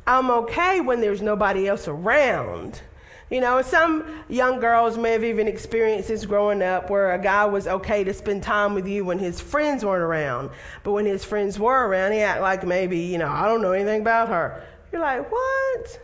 I'm 0.07 0.31
okay 0.31 0.81
when 0.81 1.01
there's 1.01 1.21
nobody 1.21 1.67
else 1.67 1.87
around. 1.87 2.81
You 3.29 3.41
know, 3.41 3.61
some 3.61 4.23
young 4.27 4.59
girls 4.59 4.97
may 4.97 5.11
have 5.11 5.23
even 5.23 5.47
experienced 5.47 6.07
this 6.07 6.25
growing 6.25 6.63
up 6.63 6.89
where 6.89 7.13
a 7.13 7.19
guy 7.21 7.45
was 7.45 7.67
okay 7.67 8.03
to 8.03 8.11
spend 8.11 8.41
time 8.41 8.73
with 8.73 8.87
you 8.87 9.05
when 9.05 9.19
his 9.19 9.39
friends 9.39 9.85
weren't 9.85 10.01
around. 10.01 10.49
But 10.83 10.93
when 10.93 11.05
his 11.05 11.23
friends 11.23 11.59
were 11.59 11.87
around, 11.87 12.13
he 12.13 12.21
act 12.21 12.41
like 12.41 12.65
maybe, 12.65 12.97
you 12.97 13.19
know, 13.19 13.29
I 13.29 13.45
don't 13.45 13.61
know 13.61 13.73
anything 13.73 14.01
about 14.01 14.29
her. 14.29 14.63
You're 14.91 15.01
like, 15.01 15.31
what? 15.31 15.99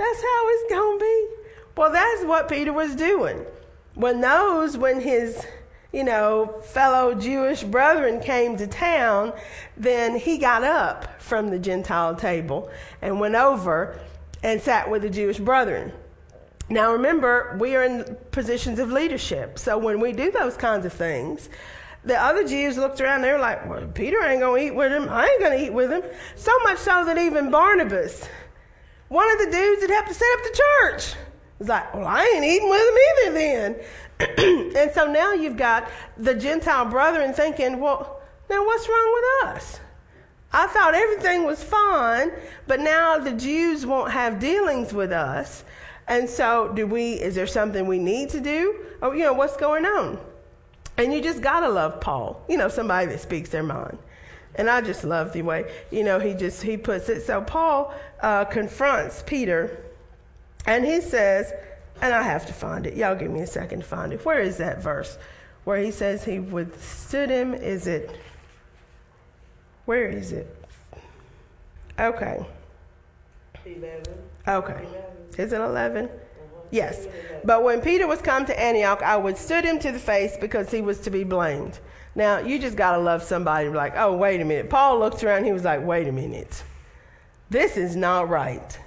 That's 0.00 0.22
how 0.22 0.48
it's 0.48 0.72
going 0.72 0.98
to 0.98 1.04
be. 1.04 1.26
Well, 1.76 1.92
that's 1.92 2.24
what 2.24 2.48
Peter 2.48 2.72
was 2.72 2.94
doing. 2.94 3.44
When 3.96 4.22
those, 4.22 4.78
when 4.78 4.98
his, 4.98 5.44
you 5.92 6.04
know, 6.04 6.62
fellow 6.62 7.14
Jewish 7.14 7.62
brethren 7.64 8.22
came 8.22 8.56
to 8.56 8.66
town, 8.66 9.34
then 9.76 10.16
he 10.16 10.38
got 10.38 10.64
up 10.64 11.20
from 11.20 11.50
the 11.50 11.58
Gentile 11.58 12.16
table 12.16 12.70
and 13.02 13.20
went 13.20 13.34
over 13.34 14.00
and 14.42 14.58
sat 14.62 14.90
with 14.90 15.02
the 15.02 15.10
Jewish 15.10 15.38
brethren. 15.38 15.92
Now 16.70 16.92
remember, 16.92 17.58
we 17.60 17.76
are 17.76 17.84
in 17.84 18.16
positions 18.30 18.78
of 18.78 18.90
leadership. 18.90 19.58
So 19.58 19.76
when 19.76 20.00
we 20.00 20.12
do 20.12 20.30
those 20.30 20.56
kinds 20.56 20.86
of 20.86 20.94
things, 20.94 21.50
the 22.04 22.18
other 22.18 22.48
Jews 22.48 22.78
looked 22.78 23.02
around, 23.02 23.20
they 23.20 23.32
were 23.32 23.38
like, 23.38 23.68
well, 23.68 23.86
Peter 23.88 24.22
ain't 24.22 24.40
going 24.40 24.62
to 24.62 24.66
eat 24.66 24.74
with 24.74 24.92
him. 24.92 25.10
I 25.10 25.26
ain't 25.26 25.40
going 25.40 25.58
to 25.58 25.62
eat 25.62 25.74
with 25.74 25.90
him. 25.90 26.04
So 26.36 26.58
much 26.60 26.78
so 26.78 27.04
that 27.04 27.18
even 27.18 27.50
Barnabas, 27.50 28.26
one 29.10 29.30
of 29.32 29.38
the 29.38 29.50
dudes 29.50 29.80
that 29.82 29.90
helped 29.90 30.08
to 30.08 30.14
set 30.14 30.28
up 30.38 30.44
the 30.44 30.62
church. 30.62 31.14
was 31.58 31.68
like, 31.68 31.92
well, 31.92 32.06
I 32.06 32.22
ain't 32.22 32.44
eating 32.44 32.70
with 32.70 32.80
them 32.86 32.98
either 33.10 33.32
then. 33.34 34.74
and 34.76 34.92
so 34.92 35.10
now 35.10 35.32
you've 35.32 35.56
got 35.56 35.90
the 36.16 36.34
Gentile 36.34 36.84
brethren 36.84 37.34
thinking, 37.34 37.80
well, 37.80 38.20
now 38.48 38.64
what's 38.64 38.88
wrong 38.88 39.12
with 39.12 39.48
us? 39.48 39.80
I 40.52 40.68
thought 40.68 40.94
everything 40.94 41.44
was 41.44 41.62
fine, 41.62 42.30
but 42.68 42.78
now 42.78 43.18
the 43.18 43.32
Jews 43.32 43.84
won't 43.84 44.12
have 44.12 44.38
dealings 44.38 44.92
with 44.92 45.10
us. 45.10 45.64
And 46.06 46.28
so, 46.28 46.72
do 46.72 46.86
we, 46.86 47.14
is 47.14 47.34
there 47.34 47.46
something 47.48 47.86
we 47.86 47.98
need 47.98 48.30
to 48.30 48.40
do? 48.40 48.76
Or, 49.02 49.16
you 49.16 49.24
know, 49.24 49.32
what's 49.32 49.56
going 49.56 49.86
on? 49.86 50.20
And 50.96 51.12
you 51.12 51.20
just 51.20 51.40
gotta 51.40 51.68
love 51.68 52.00
Paul, 52.00 52.44
you 52.48 52.56
know, 52.56 52.68
somebody 52.68 53.06
that 53.06 53.20
speaks 53.20 53.50
their 53.50 53.62
mind. 53.64 53.98
And 54.56 54.68
I 54.68 54.80
just 54.80 55.04
love 55.04 55.32
the 55.32 55.42
way, 55.42 55.72
you 55.90 56.02
know, 56.02 56.18
he 56.18 56.34
just, 56.34 56.62
he 56.62 56.76
puts 56.76 57.08
it. 57.08 57.22
So 57.22 57.40
Paul 57.40 57.94
uh, 58.20 58.44
confronts 58.46 59.22
Peter 59.24 59.84
and 60.66 60.84
he 60.84 61.00
says, 61.00 61.52
and 62.02 62.14
I 62.14 62.22
have 62.22 62.46
to 62.46 62.52
find 62.52 62.86
it. 62.86 62.96
Y'all 62.96 63.14
give 63.14 63.30
me 63.30 63.40
a 63.40 63.46
second 63.46 63.80
to 63.80 63.86
find 63.86 64.12
it. 64.12 64.24
Where 64.24 64.40
is 64.40 64.56
that 64.56 64.82
verse 64.82 65.18
where 65.64 65.78
he 65.78 65.90
says 65.90 66.24
he 66.24 66.38
withstood 66.38 67.30
him? 67.30 67.54
Is 67.54 67.86
it, 67.86 68.10
where 69.84 70.08
is 70.08 70.32
it? 70.32 70.54
Okay. 71.98 72.44
11. 73.64 74.02
Okay. 74.48 74.88
Is 75.36 75.52
it 75.52 75.60
11? 75.60 76.08
Yes. 76.70 77.06
But 77.44 77.62
when 77.62 77.80
Peter 77.80 78.06
was 78.06 78.22
come 78.22 78.46
to 78.46 78.58
Antioch, 78.58 79.02
I 79.02 79.16
withstood 79.16 79.64
him 79.64 79.78
to 79.80 79.92
the 79.92 79.98
face 79.98 80.36
because 80.40 80.70
he 80.70 80.80
was 80.80 81.00
to 81.00 81.10
be 81.10 81.24
blamed. 81.24 81.78
Now, 82.14 82.38
you 82.38 82.58
just 82.58 82.76
got 82.76 82.92
to 82.92 82.98
love 82.98 83.22
somebody 83.22 83.68
like, 83.68 83.94
oh, 83.96 84.16
wait 84.16 84.40
a 84.40 84.44
minute. 84.44 84.68
Paul 84.68 84.98
looked 84.98 85.22
around, 85.22 85.44
he 85.44 85.52
was 85.52 85.64
like, 85.64 85.84
wait 85.84 86.08
a 86.08 86.12
minute. 86.12 86.62
This 87.50 87.76
is 87.76 87.96
not 87.96 88.28
right. 88.28 88.78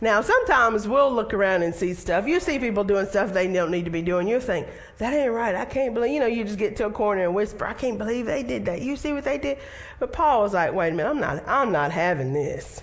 Now, 0.00 0.20
sometimes 0.20 0.86
we'll 0.88 1.12
look 1.12 1.32
around 1.32 1.62
and 1.62 1.74
see 1.74 1.94
stuff. 1.94 2.26
You 2.26 2.40
see 2.40 2.58
people 2.58 2.84
doing 2.84 3.06
stuff 3.06 3.32
they 3.32 3.50
don't 3.50 3.70
need 3.70 3.84
to 3.84 3.90
be 3.90 4.02
doing. 4.02 4.28
You 4.28 4.40
think, 4.40 4.66
that 4.98 5.12
ain't 5.14 5.32
right. 5.32 5.54
I 5.54 5.64
can't 5.64 5.94
believe, 5.94 6.12
you 6.12 6.20
know, 6.20 6.26
you 6.26 6.44
just 6.44 6.58
get 6.58 6.76
to 6.76 6.86
a 6.86 6.90
corner 6.90 7.24
and 7.24 7.34
whisper, 7.34 7.66
I 7.66 7.74
can't 7.74 7.96
believe 7.96 8.26
they 8.26 8.42
did 8.42 8.64
that. 8.66 8.82
You 8.82 8.96
see 8.96 9.12
what 9.12 9.24
they 9.24 9.38
did? 9.38 9.58
But 9.98 10.12
Paul 10.12 10.42
was 10.42 10.52
like, 10.52 10.74
wait 10.74 10.92
a 10.92 10.96
minute, 10.96 11.08
I'm 11.08 11.20
not, 11.20 11.48
I'm 11.48 11.72
not 11.72 11.92
having 11.92 12.32
this. 12.32 12.82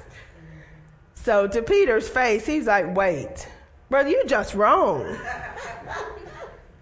So 1.13 1.48
to 1.48 1.62
Peter's 1.62 2.10
face, 2.10 2.46
he's 2.46 2.65
like, 2.65 2.96
wait, 2.96 3.48
brother, 3.89 4.10
you're 4.10 4.26
just 4.26 4.56
wrong. 4.56 5.17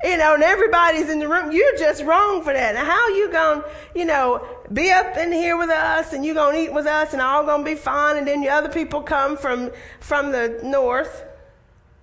You 0.03 0.17
know, 0.17 0.35
and 0.35 0.43
everybody's 0.43 1.09
in 1.09 1.19
the 1.19 1.27
room. 1.27 1.51
You're 1.51 1.77
just 1.77 2.03
wrong 2.03 2.41
for 2.41 2.53
that. 2.53 2.75
Now, 2.75 2.85
how 2.85 3.09
you 3.09 3.29
going 3.29 3.61
to, 3.61 3.69
you 3.93 4.05
know, 4.05 4.47
be 4.71 4.91
up 4.91 5.17
in 5.17 5.31
here 5.33 5.57
with 5.57 5.69
us 5.69 6.13
and 6.13 6.25
you 6.25 6.33
going 6.33 6.55
to 6.55 6.61
eat 6.61 6.73
with 6.73 6.85
us 6.85 7.11
and 7.11 7.21
all 7.21 7.43
going 7.43 7.65
to 7.65 7.69
be 7.69 7.75
fine 7.75 8.15
and 8.15 8.25
then 8.25 8.39
the 8.39 8.47
other 8.47 8.69
people 8.69 9.01
come 9.01 9.35
from, 9.35 9.71
from 9.99 10.31
the 10.31 10.61
north? 10.63 11.25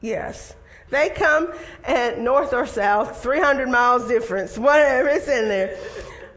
Yes. 0.03 0.55
They 0.91 1.09
come 1.09 1.53
and 1.85 2.23
north 2.23 2.53
or 2.53 2.67
south, 2.67 3.23
300 3.23 3.69
miles 3.69 4.07
difference, 4.09 4.59
whatever, 4.59 5.09
it's 5.09 5.29
in 5.29 5.49
there. 5.49 5.79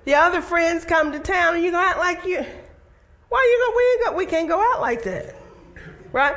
The 0.06 0.16
other 0.16 0.42
friends 0.42 0.86
come 0.86 1.12
to 1.12 1.20
town 1.20 1.56
and 1.56 1.64
you 1.64 1.72
go 1.72 1.78
out 1.78 1.98
like 1.98 2.26
you, 2.26 2.44
why 3.28 3.58
you 3.60 3.66
going, 3.66 3.78
we, 3.78 3.84
ain't 3.84 4.06
go, 4.06 4.18
we 4.18 4.26
can't 4.26 4.48
go 4.48 4.74
out 4.74 4.82
like 4.82 5.04
that. 5.04 5.36
Right? 6.14 6.36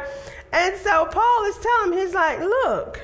And 0.52 0.76
so 0.78 1.06
Paul 1.06 1.44
is 1.44 1.58
telling 1.58 1.92
him, 1.92 1.98
he's 1.98 2.12
like, 2.12 2.40
look, 2.40 3.00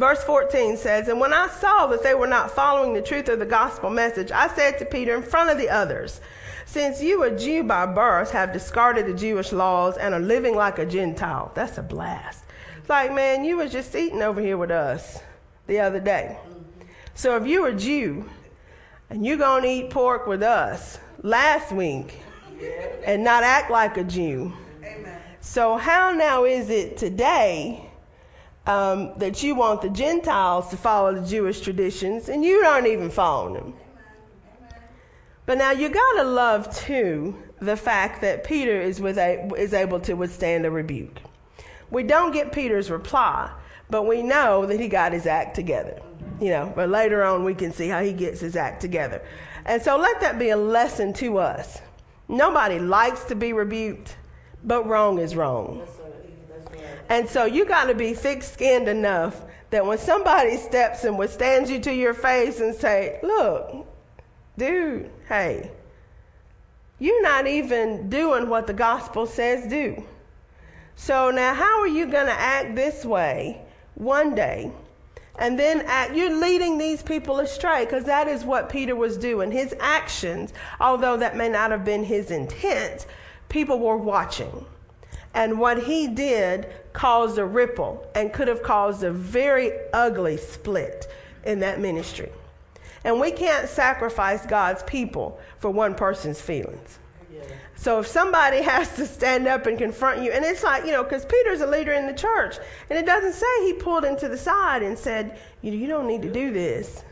Verse 0.00 0.24
14 0.24 0.78
says, 0.78 1.08
And 1.08 1.20
when 1.20 1.34
I 1.34 1.46
saw 1.48 1.86
that 1.88 2.02
they 2.02 2.14
were 2.14 2.26
not 2.26 2.50
following 2.50 2.94
the 2.94 3.02
truth 3.02 3.28
of 3.28 3.38
the 3.38 3.44
gospel 3.44 3.90
message, 3.90 4.32
I 4.32 4.48
said 4.48 4.78
to 4.78 4.86
Peter 4.86 5.14
in 5.14 5.22
front 5.22 5.50
of 5.50 5.58
the 5.58 5.68
others, 5.68 6.22
Since 6.64 7.02
you, 7.02 7.22
a 7.24 7.30
Jew 7.30 7.64
by 7.64 7.84
birth, 7.84 8.30
have 8.30 8.50
discarded 8.50 9.04
the 9.04 9.12
Jewish 9.12 9.52
laws 9.52 9.98
and 9.98 10.14
are 10.14 10.20
living 10.20 10.54
like 10.54 10.78
a 10.78 10.86
Gentile, 10.86 11.52
that's 11.54 11.76
a 11.76 11.82
blast. 11.82 12.44
It's 12.78 12.88
like, 12.88 13.12
man, 13.12 13.44
you 13.44 13.58
was 13.58 13.72
just 13.72 13.94
eating 13.94 14.22
over 14.22 14.40
here 14.40 14.56
with 14.56 14.70
us 14.70 15.20
the 15.66 15.80
other 15.80 16.00
day. 16.00 16.38
So 17.12 17.36
if 17.36 17.46
you're 17.46 17.68
a 17.68 17.76
Jew 17.76 18.26
and 19.10 19.26
you're 19.26 19.36
going 19.36 19.64
to 19.64 19.68
eat 19.68 19.90
pork 19.90 20.26
with 20.26 20.42
us 20.42 20.98
last 21.22 21.72
week 21.72 22.22
and 23.04 23.22
not 23.22 23.42
act 23.42 23.70
like 23.70 23.98
a 23.98 24.04
Jew, 24.04 24.50
so 25.42 25.76
how 25.76 26.10
now 26.12 26.44
is 26.44 26.70
it 26.70 26.96
today? 26.96 27.89
Um, 28.70 29.12
that 29.16 29.42
you 29.42 29.56
want 29.56 29.82
the 29.82 29.88
Gentiles 29.88 30.68
to 30.68 30.76
follow 30.76 31.12
the 31.12 31.26
Jewish 31.26 31.60
traditions, 31.60 32.28
and 32.28 32.44
you 32.44 32.64
aren't 32.64 32.86
even 32.86 33.10
following 33.10 33.54
them. 33.54 33.74
But 35.44 35.58
now 35.58 35.72
you 35.72 35.88
got 35.88 36.12
to 36.18 36.22
love, 36.22 36.72
too, 36.76 37.36
the 37.60 37.76
fact 37.76 38.20
that 38.20 38.44
Peter 38.44 38.80
is, 38.80 39.00
with 39.00 39.18
a, 39.18 39.50
is 39.58 39.74
able 39.74 39.98
to 40.00 40.14
withstand 40.14 40.64
a 40.66 40.70
rebuke. 40.70 41.18
We 41.90 42.04
don't 42.04 42.30
get 42.30 42.52
Peter's 42.52 42.92
reply, 42.92 43.50
but 43.90 44.04
we 44.04 44.22
know 44.22 44.64
that 44.66 44.78
he 44.78 44.86
got 44.86 45.12
his 45.12 45.26
act 45.26 45.56
together. 45.56 46.00
You 46.40 46.50
know, 46.50 46.72
but 46.74 46.88
later 46.88 47.24
on 47.24 47.42
we 47.44 47.54
can 47.54 47.72
see 47.72 47.88
how 47.88 48.02
he 48.02 48.12
gets 48.12 48.40
his 48.40 48.54
act 48.54 48.80
together. 48.80 49.20
And 49.64 49.82
so 49.82 49.98
let 49.98 50.20
that 50.20 50.38
be 50.38 50.50
a 50.50 50.56
lesson 50.56 51.12
to 51.14 51.38
us. 51.38 51.80
Nobody 52.28 52.78
likes 52.78 53.24
to 53.24 53.34
be 53.34 53.52
rebuked, 53.52 54.16
but 54.62 54.86
wrong 54.86 55.18
is 55.18 55.34
wrong. 55.34 55.82
And 57.10 57.28
so 57.28 57.44
you 57.44 57.64
got 57.66 57.86
to 57.86 57.94
be 57.94 58.14
thick 58.14 58.44
skinned 58.44 58.88
enough 58.88 59.42
that 59.70 59.84
when 59.84 59.98
somebody 59.98 60.56
steps 60.56 61.02
and 61.02 61.18
withstands 61.18 61.68
you 61.68 61.80
to 61.80 61.92
your 61.92 62.14
face 62.14 62.60
and 62.60 62.72
say, 62.72 63.18
look, 63.24 63.84
dude, 64.56 65.10
hey, 65.28 65.72
you're 67.00 67.22
not 67.22 67.48
even 67.48 68.08
doing 68.08 68.48
what 68.48 68.68
the 68.68 68.72
gospel 68.72 69.26
says 69.26 69.68
do. 69.68 70.04
So 70.94 71.32
now 71.32 71.52
how 71.52 71.80
are 71.80 71.88
you 71.88 72.06
going 72.06 72.26
to 72.26 72.32
act 72.32 72.76
this 72.76 73.04
way 73.04 73.60
one 73.96 74.36
day? 74.36 74.70
And 75.36 75.58
then 75.58 75.82
act, 75.86 76.14
you're 76.14 76.38
leading 76.38 76.78
these 76.78 77.02
people 77.02 77.40
astray 77.40 77.86
because 77.86 78.04
that 78.04 78.28
is 78.28 78.44
what 78.44 78.68
Peter 78.68 78.94
was 78.94 79.16
doing. 79.16 79.50
His 79.50 79.74
actions, 79.80 80.52
although 80.78 81.16
that 81.16 81.36
may 81.36 81.48
not 81.48 81.72
have 81.72 81.84
been 81.84 82.04
his 82.04 82.30
intent, 82.30 83.06
people 83.48 83.80
were 83.80 83.96
watching. 83.96 84.64
And 85.34 85.58
what 85.60 85.84
he 85.84 86.08
did 86.08 86.66
caused 86.92 87.38
a 87.38 87.44
ripple 87.44 88.06
and 88.14 88.32
could 88.32 88.48
have 88.48 88.62
caused 88.62 89.04
a 89.04 89.12
very 89.12 89.72
ugly 89.92 90.36
split 90.36 91.06
in 91.44 91.60
that 91.60 91.80
ministry. 91.80 92.30
And 93.04 93.20
we 93.20 93.30
can't 93.30 93.68
sacrifice 93.68 94.44
God's 94.44 94.82
people 94.82 95.40
for 95.58 95.70
one 95.70 95.94
person's 95.94 96.40
feelings. 96.40 96.98
So 97.76 97.98
if 98.00 98.06
somebody 98.06 98.60
has 98.62 98.94
to 98.96 99.06
stand 99.06 99.46
up 99.48 99.64
and 99.66 99.78
confront 99.78 100.22
you, 100.22 100.32
and 100.32 100.44
it's 100.44 100.62
like, 100.62 100.84
you 100.84 100.92
know, 100.92 101.02
because 101.02 101.24
Peter's 101.24 101.62
a 101.62 101.66
leader 101.66 101.92
in 101.92 102.06
the 102.06 102.12
church, 102.12 102.56
and 102.90 102.98
it 102.98 103.06
doesn't 103.06 103.32
say 103.32 103.46
he 103.64 103.72
pulled 103.72 104.04
him 104.04 104.16
to 104.18 104.28
the 104.28 104.36
side 104.36 104.82
and 104.82 104.98
said, 104.98 105.38
you, 105.62 105.72
you 105.72 105.86
don't 105.86 106.06
need 106.06 106.20
to 106.22 106.30
do 106.30 106.52
this. 106.52 107.02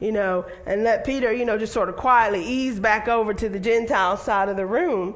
you 0.00 0.12
know, 0.12 0.44
and 0.66 0.84
let 0.84 1.04
Peter, 1.04 1.32
you 1.32 1.46
know, 1.46 1.56
just 1.56 1.72
sort 1.72 1.88
of 1.88 1.96
quietly 1.96 2.44
ease 2.44 2.78
back 2.78 3.08
over 3.08 3.32
to 3.32 3.48
the 3.48 3.58
Gentile 3.58 4.18
side 4.18 4.50
of 4.50 4.56
the 4.56 4.66
room. 4.66 5.14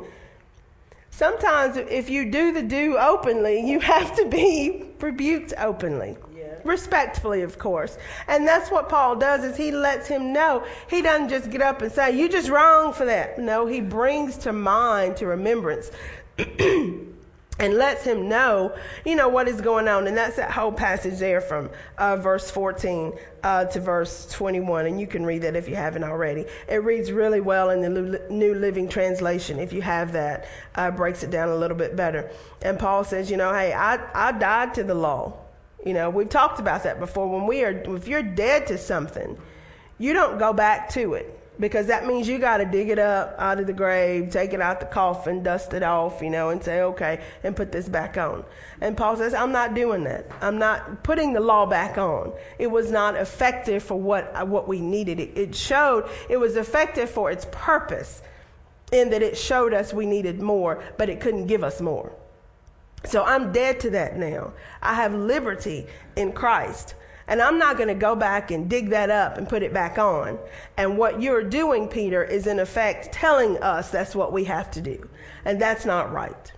Sometimes, 1.18 1.76
if 1.76 2.08
you 2.08 2.30
do 2.30 2.52
the 2.52 2.62
do 2.62 2.96
openly, 2.96 3.68
you 3.68 3.80
have 3.94 4.14
to 4.14 4.26
be 4.26 4.84
rebuked 5.00 5.52
openly. 5.58 6.16
Respectfully 6.62 7.42
of 7.42 7.58
course. 7.58 7.98
And 8.28 8.46
that's 8.46 8.70
what 8.70 8.88
paul 8.88 9.16
does 9.16 9.42
is 9.42 9.56
he 9.56 9.72
lets 9.72 10.06
him 10.06 10.32
know. 10.32 10.64
He 10.88 11.02
doesn't 11.02 11.28
just 11.28 11.50
get 11.50 11.60
up 11.60 11.82
and 11.82 11.90
say 11.90 12.16
you 12.16 12.28
just 12.28 12.48
wrong 12.48 12.92
for 12.92 13.04
that. 13.04 13.40
No 13.40 13.66
he 13.66 13.80
brings 13.80 14.36
to 14.38 14.52
mind 14.52 15.16
to 15.16 15.26
remembrance 15.26 15.90
and 17.58 17.74
lets 17.74 18.04
him 18.04 18.28
know, 18.28 18.76
you 19.04 19.16
know, 19.16 19.28
what 19.28 19.48
is 19.48 19.60
going 19.60 19.88
on. 19.88 20.06
And 20.06 20.16
that's 20.16 20.36
that 20.36 20.50
whole 20.50 20.72
passage 20.72 21.18
there 21.18 21.40
from 21.40 21.70
uh, 21.96 22.16
verse 22.16 22.50
14 22.50 23.12
uh, 23.42 23.64
to 23.66 23.80
verse 23.80 24.26
21. 24.30 24.86
And 24.86 25.00
you 25.00 25.06
can 25.06 25.26
read 25.26 25.42
that 25.42 25.56
if 25.56 25.68
you 25.68 25.74
haven't 25.74 26.04
already. 26.04 26.46
It 26.68 26.84
reads 26.84 27.10
really 27.10 27.40
well 27.40 27.70
in 27.70 27.80
the 27.80 28.22
New 28.30 28.54
Living 28.54 28.88
Translation. 28.88 29.58
If 29.58 29.72
you 29.72 29.82
have 29.82 30.12
that, 30.12 30.46
uh, 30.76 30.90
breaks 30.92 31.22
it 31.22 31.30
down 31.30 31.48
a 31.48 31.56
little 31.56 31.76
bit 31.76 31.96
better. 31.96 32.30
And 32.62 32.78
Paul 32.78 33.02
says, 33.04 33.30
you 33.30 33.36
know, 33.36 33.52
hey, 33.52 33.72
I, 33.72 33.98
I 34.14 34.32
died 34.32 34.74
to 34.74 34.84
the 34.84 34.94
law. 34.94 35.38
You 35.84 35.94
know, 35.94 36.10
we've 36.10 36.28
talked 36.28 36.60
about 36.60 36.84
that 36.84 37.00
before. 37.00 37.28
When 37.28 37.46
we 37.46 37.64
are, 37.64 37.70
if 37.70 38.06
you're 38.06 38.22
dead 38.22 38.66
to 38.68 38.78
something, 38.78 39.38
you 39.98 40.12
don't 40.12 40.38
go 40.38 40.52
back 40.52 40.90
to 40.90 41.14
it 41.14 41.37
because 41.60 41.86
that 41.86 42.06
means 42.06 42.28
you 42.28 42.38
got 42.38 42.58
to 42.58 42.64
dig 42.64 42.88
it 42.88 42.98
up 42.98 43.34
out 43.38 43.58
of 43.58 43.66
the 43.66 43.72
grave, 43.72 44.30
take 44.30 44.52
it 44.52 44.60
out 44.60 44.80
the 44.80 44.86
coffin, 44.86 45.42
dust 45.42 45.74
it 45.74 45.82
off, 45.82 46.22
you 46.22 46.30
know, 46.30 46.50
and 46.50 46.62
say, 46.62 46.82
okay, 46.82 47.20
and 47.42 47.56
put 47.56 47.72
this 47.72 47.88
back 47.88 48.16
on. 48.16 48.44
And 48.80 48.96
Paul 48.96 49.16
says, 49.16 49.34
I'm 49.34 49.50
not 49.50 49.74
doing 49.74 50.04
that. 50.04 50.26
I'm 50.40 50.58
not 50.58 51.02
putting 51.02 51.32
the 51.32 51.40
law 51.40 51.66
back 51.66 51.98
on. 51.98 52.32
It 52.58 52.68
was 52.68 52.90
not 52.92 53.16
effective 53.16 53.82
for 53.82 54.00
what, 54.00 54.46
what 54.46 54.68
we 54.68 54.80
needed. 54.80 55.18
It, 55.18 55.36
it 55.36 55.54
showed, 55.54 56.08
it 56.28 56.36
was 56.36 56.56
effective 56.56 57.10
for 57.10 57.30
its 57.30 57.46
purpose 57.50 58.22
in 58.92 59.10
that 59.10 59.22
it 59.22 59.36
showed 59.36 59.74
us 59.74 59.92
we 59.92 60.06
needed 60.06 60.40
more, 60.40 60.82
but 60.96 61.08
it 61.08 61.20
couldn't 61.20 61.46
give 61.46 61.64
us 61.64 61.80
more. 61.80 62.12
So 63.04 63.24
I'm 63.24 63.52
dead 63.52 63.80
to 63.80 63.90
that 63.90 64.16
now. 64.16 64.52
I 64.82 64.94
have 64.94 65.14
liberty 65.14 65.86
in 66.16 66.32
Christ. 66.32 66.94
And 67.28 67.42
I'm 67.42 67.58
not 67.58 67.76
going 67.76 67.88
to 67.88 67.94
go 67.94 68.16
back 68.16 68.50
and 68.50 68.68
dig 68.68 68.88
that 68.90 69.10
up 69.10 69.36
and 69.36 69.48
put 69.48 69.62
it 69.62 69.72
back 69.72 69.98
on. 69.98 70.38
And 70.78 70.96
what 70.96 71.20
you're 71.20 71.44
doing, 71.44 71.86
Peter, 71.86 72.24
is 72.24 72.46
in 72.46 72.58
effect 72.58 73.12
telling 73.12 73.58
us 73.58 73.90
that's 73.90 74.16
what 74.16 74.32
we 74.32 74.44
have 74.44 74.70
to 74.72 74.80
do. 74.80 75.08
And 75.44 75.60
that's 75.60 75.84
not 75.84 76.10
right. 76.10 76.52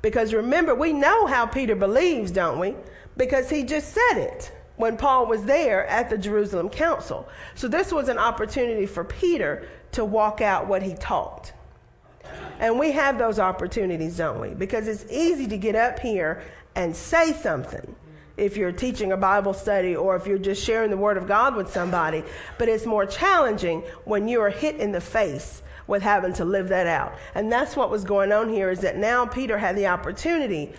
Because 0.00 0.32
remember, 0.32 0.74
we 0.74 0.92
know 0.92 1.26
how 1.26 1.44
Peter 1.44 1.74
believes, 1.74 2.30
don't 2.30 2.58
we? 2.58 2.74
Because 3.16 3.50
he 3.50 3.64
just 3.64 3.92
said 3.92 4.18
it 4.18 4.50
when 4.76 4.96
Paul 4.96 5.26
was 5.26 5.44
there 5.44 5.86
at 5.88 6.08
the 6.08 6.16
Jerusalem 6.16 6.70
council. 6.70 7.28
So 7.54 7.68
this 7.68 7.92
was 7.92 8.08
an 8.08 8.16
opportunity 8.16 8.86
for 8.86 9.04
Peter 9.04 9.68
to 9.92 10.04
walk 10.04 10.40
out 10.40 10.66
what 10.66 10.82
he 10.82 10.94
taught. 10.94 11.52
And 12.60 12.78
we 12.78 12.92
have 12.92 13.18
those 13.18 13.38
opportunities, 13.38 14.16
don't 14.16 14.40
we? 14.40 14.54
Because 14.54 14.88
it's 14.88 15.04
easy 15.10 15.46
to 15.48 15.58
get 15.58 15.74
up 15.74 15.98
here 15.98 16.42
and 16.74 16.94
say 16.94 17.32
something 17.32 17.94
if 18.38 18.56
you're 18.56 18.72
teaching 18.72 19.12
a 19.12 19.16
Bible 19.16 19.52
study 19.52 19.94
or 19.96 20.16
if 20.16 20.26
you're 20.26 20.38
just 20.38 20.64
sharing 20.64 20.90
the 20.90 20.96
Word 20.96 21.16
of 21.16 21.26
God 21.26 21.56
with 21.56 21.70
somebody. 21.70 22.22
But 22.56 22.68
it's 22.68 22.86
more 22.86 23.04
challenging 23.04 23.82
when 24.04 24.28
you 24.28 24.40
are 24.40 24.50
hit 24.50 24.76
in 24.76 24.92
the 24.92 25.00
face 25.00 25.62
with 25.86 26.02
having 26.02 26.32
to 26.34 26.44
live 26.44 26.68
that 26.68 26.86
out. 26.86 27.14
And 27.34 27.50
that's 27.50 27.74
what 27.74 27.90
was 27.90 28.04
going 28.04 28.30
on 28.30 28.48
here 28.48 28.70
is 28.70 28.80
that 28.80 28.96
now 28.96 29.26
Peter 29.26 29.58
had 29.58 29.76
the 29.76 29.86
opportunity 29.88 30.72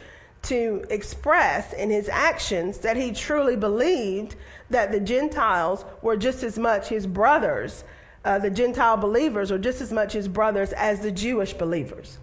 to 0.44 0.86
express 0.90 1.74
in 1.74 1.90
his 1.90 2.08
actions 2.08 2.78
that 2.80 2.96
he 2.96 3.12
truly 3.12 3.58
believed 3.58 4.36
that 4.70 4.92
the 4.92 5.00
Gentiles 5.00 5.84
were 6.02 6.16
just 6.16 6.44
as 6.44 6.58
much 6.58 6.88
his 6.88 7.06
brothers, 7.06 7.84
uh, 8.24 8.40
the 8.40 8.50
Gentile 8.50 8.96
believers 8.96 9.52
were 9.52 9.58
just 9.58 9.82
as 9.82 9.92
much 9.92 10.14
his 10.14 10.28
brothers 10.28 10.72
as 10.74 11.02
the 11.02 11.12
Jewish 11.12 11.54
believers. 11.54 12.20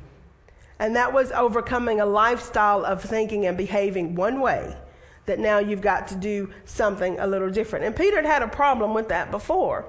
And 0.78 0.96
that 0.96 1.12
was 1.12 1.32
overcoming 1.32 2.00
a 2.00 2.06
lifestyle 2.06 2.84
of 2.84 3.02
thinking 3.02 3.46
and 3.46 3.56
behaving 3.56 4.14
one 4.14 4.40
way 4.40 4.76
that 5.26 5.38
now 5.38 5.58
you've 5.58 5.80
got 5.80 6.08
to 6.08 6.14
do 6.14 6.50
something 6.64 7.18
a 7.18 7.26
little 7.26 7.50
different. 7.50 7.84
And 7.84 7.94
Peter 7.94 8.16
had 8.16 8.26
had 8.26 8.42
a 8.42 8.48
problem 8.48 8.94
with 8.94 9.08
that 9.08 9.30
before. 9.30 9.84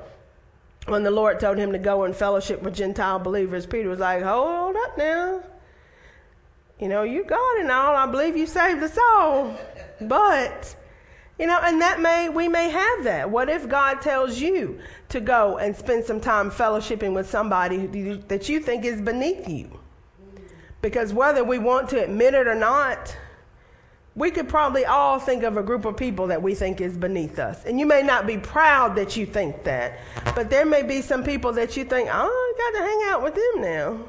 When 0.88 1.04
the 1.04 1.12
Lord 1.12 1.39
told 1.39 1.58
him 1.58 1.71
to 1.73 1.80
go 1.80 2.04
and 2.04 2.15
fellowship 2.15 2.62
with 2.62 2.76
Gentile 2.76 3.19
believers, 3.19 3.65
Peter 3.65 3.89
was 3.89 4.00
like, 4.00 4.23
Hold 4.23 4.76
up 4.76 4.97
now. 4.97 5.43
You 6.80 6.88
know, 6.88 7.04
you 7.04 7.23
God 7.23 7.60
and 7.60 7.71
all, 7.71 7.95
I 7.95 8.06
believe 8.06 8.38
you 8.38 8.45
saved 8.45 8.82
us 8.84 8.97
all. 8.97 9.58
But, 10.00 10.76
you 11.39 11.47
know, 11.47 11.60
and 11.62 11.82
that 11.82 12.00
may, 12.00 12.30
we 12.30 12.47
may 12.47 12.69
have 12.69 13.04
that. 13.04 13.30
What 13.30 13.50
if 13.50 13.67
God 13.67 14.02
tells 14.02 14.39
you 14.39 14.80
to 15.10 15.19
go 15.19 15.58
and 15.58 15.76
spend 15.76 16.06
some 16.06 16.21
time 16.21 16.52
fellowshipping 16.52 17.13
with 17.13 17.30
somebody 17.30 17.88
that 18.28 18.47
you 18.47 18.60
think 18.60 18.86
is 18.86 19.02
beneath 19.02 19.50
you? 19.50 19.80
Because 20.82 21.13
whether 21.13 21.43
we 21.43 21.58
want 21.58 21.89
to 21.89 22.04
admit 22.04 22.36
it 22.36 22.47
or 22.47 22.56
not, 22.56 23.17
we 24.17 24.32
could 24.32 24.49
probably 24.49 24.84
all 24.84 25.19
think 25.19 25.43
of 25.43 25.58
a 25.58 25.63
group 25.63 25.86
of 25.86 25.95
people 25.95 26.25
that 26.25 26.41
we 26.41 26.56
think 26.56 26.82
is 26.82 26.97
beneath 26.97 27.38
us. 27.38 27.63
And 27.65 27.80
you 27.80 27.86
may 27.86 28.01
not 28.01 28.25
be 28.25 28.39
proud 28.39 28.95
that 28.95 29.15
you 29.15 29.27
think 29.27 29.63
that, 29.63 29.99
but 30.34 30.49
there 30.49 30.65
may 30.65 30.82
be 30.82 31.03
some 31.03 31.23
people 31.23 31.53
that 31.53 31.77
you 31.77 31.86
think, 31.86 32.10
oh, 32.12 32.25
I 32.25 32.71
got 32.71 32.80
to 32.80 32.84
hang 32.84 33.01
out 33.10 33.21
with 33.23 33.36
them 33.36 33.62
now. 33.62 33.99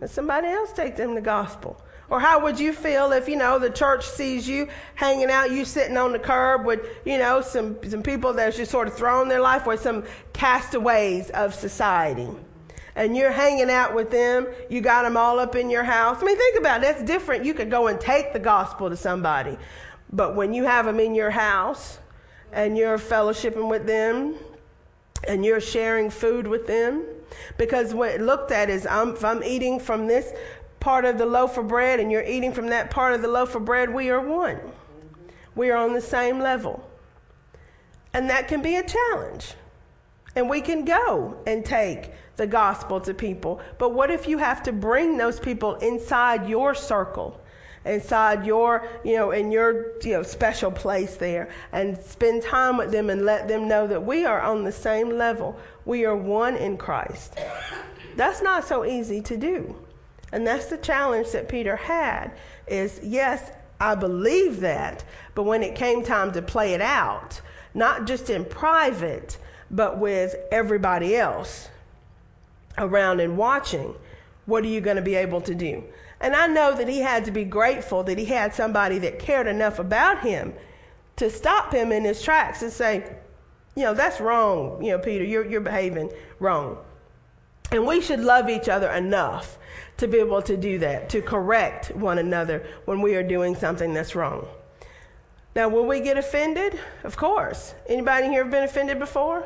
Let 0.00 0.08
somebody 0.08 0.48
else 0.48 0.72
take 0.72 0.96
them 0.96 1.14
the 1.14 1.20
gospel. 1.20 1.78
Or 2.08 2.18
how 2.18 2.42
would 2.42 2.58
you 2.58 2.72
feel 2.72 3.12
if, 3.12 3.28
you 3.28 3.36
know, 3.36 3.58
the 3.58 3.68
church 3.68 4.06
sees 4.08 4.48
you 4.48 4.66
hanging 4.94 5.30
out, 5.30 5.50
you 5.50 5.66
sitting 5.66 5.98
on 5.98 6.12
the 6.12 6.18
curb 6.18 6.64
with, 6.64 6.80
you 7.04 7.18
know, 7.18 7.42
some, 7.42 7.76
some 7.86 8.02
people 8.02 8.32
that's 8.32 8.56
just 8.56 8.70
sort 8.70 8.88
of 8.88 8.94
throwing 8.94 9.28
their 9.28 9.42
life 9.42 9.66
away, 9.66 9.76
some 9.76 10.04
castaways 10.32 11.28
of 11.30 11.54
society 11.54 12.30
and 12.98 13.16
you're 13.16 13.30
hanging 13.30 13.70
out 13.70 13.94
with 13.94 14.10
them, 14.10 14.48
you 14.68 14.80
got 14.80 15.02
them 15.02 15.16
all 15.16 15.38
up 15.38 15.54
in 15.54 15.70
your 15.70 15.84
house. 15.84 16.20
I 16.20 16.24
mean, 16.24 16.36
think 16.36 16.58
about 16.58 16.78
it. 16.78 16.82
That's 16.82 17.02
different. 17.04 17.44
You 17.44 17.54
could 17.54 17.70
go 17.70 17.86
and 17.86 18.00
take 18.00 18.32
the 18.32 18.40
gospel 18.40 18.90
to 18.90 18.96
somebody. 18.96 19.56
But 20.12 20.34
when 20.34 20.52
you 20.52 20.64
have 20.64 20.84
them 20.84 20.98
in 20.98 21.14
your 21.14 21.30
house 21.30 22.00
and 22.52 22.76
you're 22.76 22.98
fellowshipping 22.98 23.70
with 23.70 23.86
them 23.86 24.34
and 25.28 25.44
you're 25.44 25.60
sharing 25.60 26.10
food 26.10 26.48
with 26.48 26.66
them, 26.66 27.04
because 27.56 27.94
what 27.94 28.20
looked 28.20 28.50
at 28.50 28.68
is 28.68 28.84
I'm, 28.84 29.10
if 29.10 29.24
I'm 29.24 29.44
eating 29.44 29.78
from 29.78 30.08
this 30.08 30.32
part 30.80 31.04
of 31.04 31.18
the 31.18 31.26
loaf 31.26 31.56
of 31.56 31.68
bread 31.68 32.00
and 32.00 32.10
you're 32.10 32.24
eating 32.24 32.52
from 32.52 32.66
that 32.70 32.90
part 32.90 33.14
of 33.14 33.22
the 33.22 33.28
loaf 33.28 33.54
of 33.54 33.64
bread, 33.64 33.94
we 33.94 34.10
are 34.10 34.20
one. 34.20 34.58
We 35.54 35.70
are 35.70 35.76
on 35.76 35.92
the 35.92 36.00
same 36.00 36.40
level. 36.40 36.84
And 38.12 38.28
that 38.28 38.48
can 38.48 38.60
be 38.60 38.74
a 38.74 38.82
challenge. 38.82 39.54
And 40.34 40.50
we 40.50 40.60
can 40.60 40.84
go 40.84 41.40
and 41.46 41.64
take 41.64 42.10
the 42.38 42.46
gospel 42.46 43.00
to 43.02 43.12
people. 43.12 43.60
But 43.76 43.92
what 43.92 44.10
if 44.10 44.26
you 44.26 44.38
have 44.38 44.62
to 44.62 44.72
bring 44.72 45.18
those 45.18 45.38
people 45.38 45.74
inside 45.76 46.48
your 46.48 46.74
circle? 46.74 47.38
inside 47.84 48.44
your, 48.44 48.86
you 49.02 49.16
know, 49.16 49.30
in 49.30 49.50
your, 49.50 49.98
you 50.02 50.12
know, 50.12 50.22
special 50.22 50.70
place 50.70 51.16
there 51.16 51.48
and 51.72 51.96
spend 51.98 52.42
time 52.42 52.76
with 52.76 52.90
them 52.90 53.08
and 53.08 53.24
let 53.24 53.48
them 53.48 53.66
know 53.66 53.86
that 53.86 54.04
we 54.04 54.26
are 54.26 54.42
on 54.42 54.64
the 54.64 54.72
same 54.72 55.16
level. 55.16 55.58
We 55.86 56.04
are 56.04 56.16
one 56.16 56.56
in 56.56 56.76
Christ. 56.76 57.38
That's 58.16 58.42
not 58.42 58.66
so 58.66 58.84
easy 58.84 59.22
to 59.22 59.36
do. 59.38 59.74
And 60.32 60.46
that's 60.46 60.66
the 60.66 60.76
challenge 60.76 61.30
that 61.30 61.48
Peter 61.48 61.76
had 61.76 62.32
is 62.66 63.00
yes, 63.02 63.50
I 63.80 63.94
believe 63.94 64.60
that, 64.60 65.04
but 65.34 65.44
when 65.44 65.62
it 65.62 65.74
came 65.74 66.02
time 66.04 66.32
to 66.32 66.42
play 66.42 66.74
it 66.74 66.82
out, 66.82 67.40
not 67.72 68.06
just 68.06 68.28
in 68.28 68.44
private, 68.44 69.38
but 69.70 69.98
with 69.98 70.34
everybody 70.50 71.16
else 71.16 71.68
around 72.78 73.20
and 73.20 73.36
watching, 73.36 73.94
what 74.46 74.64
are 74.64 74.68
you 74.68 74.80
going 74.80 74.96
to 74.96 75.02
be 75.02 75.14
able 75.14 75.40
to 75.42 75.54
do? 75.54 75.84
And 76.20 76.34
I 76.34 76.46
know 76.46 76.74
that 76.74 76.88
he 76.88 77.00
had 77.00 77.24
to 77.26 77.30
be 77.30 77.44
grateful 77.44 78.02
that 78.04 78.18
he 78.18 78.24
had 78.24 78.54
somebody 78.54 78.98
that 78.98 79.18
cared 79.18 79.46
enough 79.46 79.78
about 79.78 80.20
him 80.20 80.54
to 81.16 81.30
stop 81.30 81.72
him 81.72 81.92
in 81.92 82.04
his 82.04 82.22
tracks 82.22 82.62
and 82.62 82.72
say, 82.72 83.16
you 83.76 83.84
know, 83.84 83.94
that's 83.94 84.20
wrong. 84.20 84.82
You 84.82 84.92
know, 84.92 84.98
Peter, 84.98 85.24
you're, 85.24 85.44
you're 85.44 85.60
behaving 85.60 86.10
wrong. 86.40 86.78
And 87.70 87.86
we 87.86 88.00
should 88.00 88.20
love 88.20 88.48
each 88.48 88.68
other 88.68 88.90
enough 88.90 89.58
to 89.98 90.08
be 90.08 90.18
able 90.18 90.42
to 90.42 90.56
do 90.56 90.78
that, 90.78 91.08
to 91.10 91.20
correct 91.20 91.94
one 91.94 92.18
another 92.18 92.66
when 92.86 93.00
we 93.02 93.14
are 93.14 93.22
doing 93.22 93.54
something 93.54 93.92
that's 93.92 94.14
wrong. 94.14 94.48
Now, 95.54 95.68
will 95.68 95.86
we 95.86 96.00
get 96.00 96.16
offended? 96.16 96.78
Of 97.04 97.16
course. 97.16 97.74
Anybody 97.88 98.28
here 98.28 98.42
have 98.44 98.50
been 98.50 98.64
offended 98.64 98.98
before? 98.98 99.44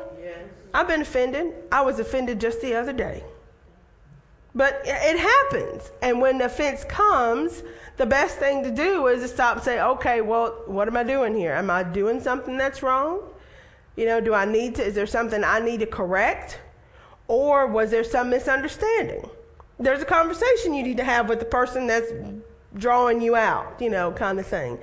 I've 0.73 0.87
been 0.87 1.01
offended. 1.01 1.53
I 1.71 1.81
was 1.81 1.99
offended 1.99 2.39
just 2.39 2.61
the 2.61 2.75
other 2.75 2.93
day. 2.93 3.23
But 4.55 4.81
it 4.85 5.19
happens. 5.19 5.91
And 6.01 6.21
when 6.21 6.37
the 6.37 6.45
offense 6.45 6.83
comes, 6.83 7.63
the 7.97 8.05
best 8.05 8.37
thing 8.37 8.63
to 8.63 8.71
do 8.71 9.07
is 9.07 9.21
to 9.21 9.27
stop 9.27 9.57
and 9.57 9.65
say, 9.65 9.81
okay, 9.81 10.21
well, 10.21 10.63
what 10.65 10.87
am 10.87 10.97
I 10.97 11.03
doing 11.03 11.35
here? 11.35 11.53
Am 11.53 11.69
I 11.69 11.83
doing 11.83 12.19
something 12.19 12.57
that's 12.57 12.83
wrong? 12.83 13.21
You 13.95 14.05
know, 14.05 14.21
do 14.21 14.33
I 14.33 14.45
need 14.45 14.75
to, 14.75 14.83
is 14.83 14.95
there 14.95 15.05
something 15.07 15.43
I 15.43 15.59
need 15.59 15.79
to 15.81 15.85
correct? 15.85 16.59
Or 17.27 17.67
was 17.67 17.91
there 17.91 18.03
some 18.03 18.29
misunderstanding? 18.29 19.29
There's 19.79 20.01
a 20.01 20.05
conversation 20.05 20.73
you 20.73 20.83
need 20.83 20.97
to 20.97 21.03
have 21.03 21.29
with 21.29 21.39
the 21.39 21.45
person 21.45 21.87
that's 21.87 22.11
drawing 22.75 23.21
you 23.21 23.35
out, 23.35 23.79
you 23.79 23.89
know, 23.89 24.11
kind 24.11 24.39
of 24.39 24.45
thing. 24.45 24.79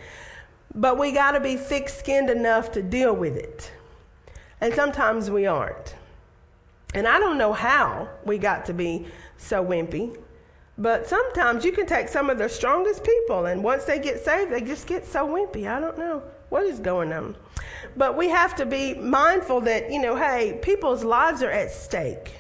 But 0.75 0.99
we 0.99 1.13
got 1.13 1.33
to 1.33 1.41
be 1.41 1.57
thick 1.57 1.89
skinned 1.89 2.31
enough 2.31 2.73
to 2.73 2.83
deal 2.83 3.15
with 3.15 3.37
it 3.37 3.73
And 4.61 4.75
sometimes 4.75 5.31
we 5.31 5.47
aren't. 5.47 5.95
And 6.95 7.07
I 7.07 7.19
don't 7.19 7.39
know 7.39 7.53
how 7.53 8.09
we 8.25 8.39
got 8.39 8.67
to 8.67 8.75
be 8.75 9.07
so 9.37 9.65
wimpy, 9.65 10.19
but 10.77 11.07
sometimes 11.07 11.65
you 11.65 11.73
can 11.73 11.87
take 11.87 12.09
some 12.09 12.31
of 12.31 12.39
the 12.39 12.49
strongest 12.49 13.05
people, 13.05 13.47
and 13.47 13.63
once 13.63 13.85
they 13.85 13.99
get 13.99 14.25
saved, 14.25 14.51
they 14.51 14.61
just 14.61 14.87
get 14.87 15.07
so 15.07 15.29
wimpy. 15.29 15.69
I 15.69 15.79
don't 15.79 15.99
know 15.99 16.23
what 16.49 16.65
is 16.65 16.81
going 16.81 17.13
on. 17.13 17.37
But 17.97 18.17
we 18.17 18.29
have 18.29 18.57
to 18.57 18.67
be 18.67 18.95
mindful 18.95 19.61
that, 19.63 19.93
you 19.93 20.01
know, 20.01 20.17
hey, 20.17 20.59
people's 20.63 21.05
lives 21.05 21.43
are 21.43 21.51
at 21.51 21.71
stake. 21.71 22.33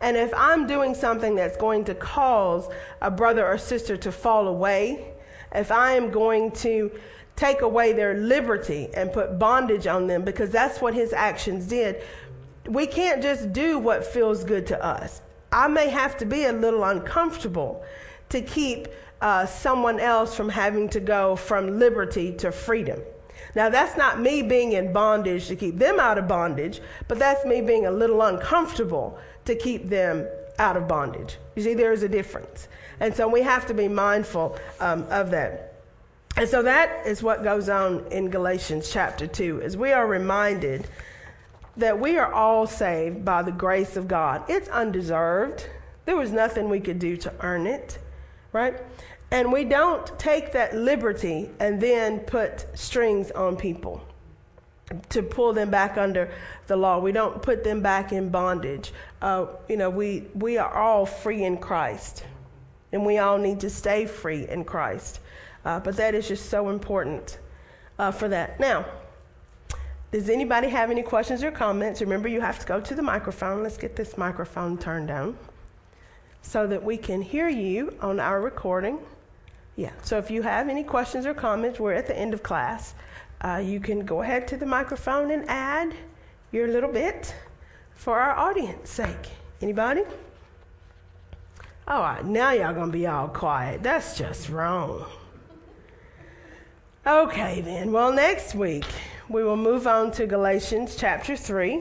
And 0.00 0.16
if 0.16 0.32
I'm 0.34 0.66
doing 0.66 0.94
something 0.94 1.34
that's 1.34 1.56
going 1.56 1.84
to 1.84 1.94
cause 1.94 2.68
a 3.00 3.10
brother 3.10 3.46
or 3.46 3.58
sister 3.58 3.96
to 3.98 4.12
fall 4.12 4.48
away, 4.48 5.12
if 5.54 5.70
I 5.72 5.92
am 5.92 6.10
going 6.10 6.52
to 6.52 6.90
take 7.36 7.60
away 7.60 7.92
their 7.92 8.14
liberty 8.14 8.88
and 8.94 9.12
put 9.12 9.38
bondage 9.38 9.86
on 9.86 10.06
them, 10.06 10.24
because 10.24 10.50
that's 10.50 10.80
what 10.80 10.94
his 10.94 11.12
actions 11.12 11.66
did, 11.66 12.02
we 12.66 12.86
can't 12.86 13.22
just 13.22 13.52
do 13.52 13.78
what 13.78 14.04
feels 14.04 14.42
good 14.42 14.66
to 14.66 14.84
us. 14.84 15.20
I 15.52 15.68
may 15.68 15.88
have 15.88 16.16
to 16.18 16.26
be 16.26 16.44
a 16.44 16.52
little 16.52 16.82
uncomfortable 16.82 17.84
to 18.30 18.40
keep 18.40 18.88
uh, 19.20 19.46
someone 19.46 20.00
else 20.00 20.34
from 20.34 20.48
having 20.48 20.88
to 20.90 21.00
go 21.00 21.36
from 21.36 21.78
liberty 21.78 22.32
to 22.32 22.50
freedom. 22.50 23.00
Now, 23.54 23.68
that's 23.70 23.96
not 23.96 24.20
me 24.20 24.42
being 24.42 24.72
in 24.72 24.92
bondage 24.92 25.46
to 25.48 25.56
keep 25.56 25.78
them 25.78 25.98
out 26.00 26.18
of 26.18 26.28
bondage, 26.28 26.80
but 27.08 27.18
that's 27.18 27.44
me 27.46 27.60
being 27.60 27.86
a 27.86 27.90
little 27.90 28.22
uncomfortable 28.22 29.18
to 29.44 29.54
keep 29.54 29.88
them 29.88 30.26
out 30.58 30.76
of 30.76 30.88
bondage. 30.88 31.38
You 31.54 31.62
see, 31.62 31.74
there 31.74 31.92
is 31.92 32.02
a 32.02 32.08
difference. 32.08 32.68
And 33.00 33.14
so 33.14 33.28
we 33.28 33.42
have 33.42 33.66
to 33.66 33.74
be 33.74 33.88
mindful 33.88 34.58
um, 34.80 35.06
of 35.10 35.30
that. 35.30 35.65
And 36.36 36.48
so 36.48 36.62
that 36.62 37.06
is 37.06 37.22
what 37.22 37.42
goes 37.42 37.70
on 37.70 38.06
in 38.10 38.28
Galatians 38.28 38.90
chapter 38.90 39.26
2, 39.26 39.62
as 39.62 39.76
we 39.76 39.92
are 39.92 40.06
reminded 40.06 40.86
that 41.78 41.98
we 41.98 42.18
are 42.18 42.32
all 42.32 42.66
saved 42.66 43.24
by 43.24 43.42
the 43.42 43.52
grace 43.52 43.96
of 43.96 44.06
God. 44.06 44.44
It's 44.48 44.68
undeserved. 44.68 45.68
There 46.04 46.16
was 46.16 46.32
nothing 46.32 46.68
we 46.68 46.80
could 46.80 46.98
do 46.98 47.16
to 47.18 47.32
earn 47.40 47.66
it, 47.66 47.98
right? 48.52 48.78
And 49.30 49.50
we 49.50 49.64
don't 49.64 50.06
take 50.18 50.52
that 50.52 50.74
liberty 50.74 51.50
and 51.58 51.80
then 51.80 52.20
put 52.20 52.66
strings 52.74 53.30
on 53.30 53.56
people 53.56 54.02
to 55.08 55.22
pull 55.22 55.52
them 55.52 55.70
back 55.70 55.96
under 55.96 56.30
the 56.66 56.76
law. 56.76 56.98
We 56.98 57.12
don't 57.12 57.42
put 57.42 57.64
them 57.64 57.80
back 57.80 58.12
in 58.12 58.28
bondage. 58.28 58.92
Uh, 59.20 59.46
you 59.68 59.76
know, 59.76 59.90
we, 59.90 60.26
we 60.34 60.58
are 60.58 60.72
all 60.72 61.06
free 61.06 61.44
in 61.44 61.56
Christ, 61.56 62.24
and 62.92 63.04
we 63.04 63.18
all 63.18 63.38
need 63.38 63.60
to 63.60 63.70
stay 63.70 64.06
free 64.06 64.46
in 64.48 64.64
Christ. 64.64 65.20
Uh, 65.66 65.80
but 65.80 65.96
that 65.96 66.14
is 66.14 66.28
just 66.28 66.48
so 66.48 66.68
important 66.68 67.38
uh, 67.98 68.12
for 68.12 68.28
that. 68.28 68.60
Now, 68.60 68.86
does 70.12 70.28
anybody 70.30 70.68
have 70.68 70.92
any 70.92 71.02
questions 71.02 71.42
or 71.42 71.50
comments? 71.50 72.00
Remember, 72.00 72.28
you 72.28 72.40
have 72.40 72.60
to 72.60 72.66
go 72.66 72.80
to 72.80 72.94
the 72.94 73.02
microphone. 73.02 73.64
Let's 73.64 73.76
get 73.76 73.96
this 73.96 74.16
microphone 74.16 74.78
turned 74.78 75.08
down 75.08 75.36
so 76.40 76.68
that 76.68 76.84
we 76.84 76.96
can 76.96 77.20
hear 77.20 77.48
you 77.48 77.96
on 78.00 78.20
our 78.20 78.40
recording. 78.40 79.00
Yeah, 79.74 79.90
so 80.02 80.18
if 80.18 80.30
you 80.30 80.42
have 80.42 80.68
any 80.68 80.84
questions 80.84 81.26
or 81.26 81.34
comments, 81.34 81.80
we're 81.80 81.94
at 81.94 82.06
the 82.06 82.16
end 82.16 82.32
of 82.32 82.44
class. 82.44 82.94
Uh, 83.40 83.60
you 83.62 83.80
can 83.80 84.06
go 84.06 84.22
ahead 84.22 84.46
to 84.48 84.56
the 84.56 84.66
microphone 84.66 85.32
and 85.32 85.44
add 85.48 85.92
your 86.52 86.68
little 86.68 86.92
bit 86.92 87.34
for 87.92 88.20
our 88.20 88.36
audience 88.36 88.88
sake. 88.88 89.30
Anybody? 89.60 90.02
All 91.88 92.02
right, 92.02 92.24
now 92.24 92.52
y'all 92.52 92.72
gonna 92.72 92.92
be 92.92 93.08
all 93.08 93.26
quiet. 93.26 93.82
That's 93.82 94.16
just 94.16 94.48
wrong. 94.48 95.06
Okay, 97.06 97.60
then. 97.60 97.92
Well, 97.92 98.12
next 98.12 98.56
week 98.56 98.84
we 99.28 99.44
will 99.44 99.56
move 99.56 99.86
on 99.86 100.10
to 100.12 100.26
Galatians 100.26 100.96
chapter 100.96 101.36
3. 101.36 101.80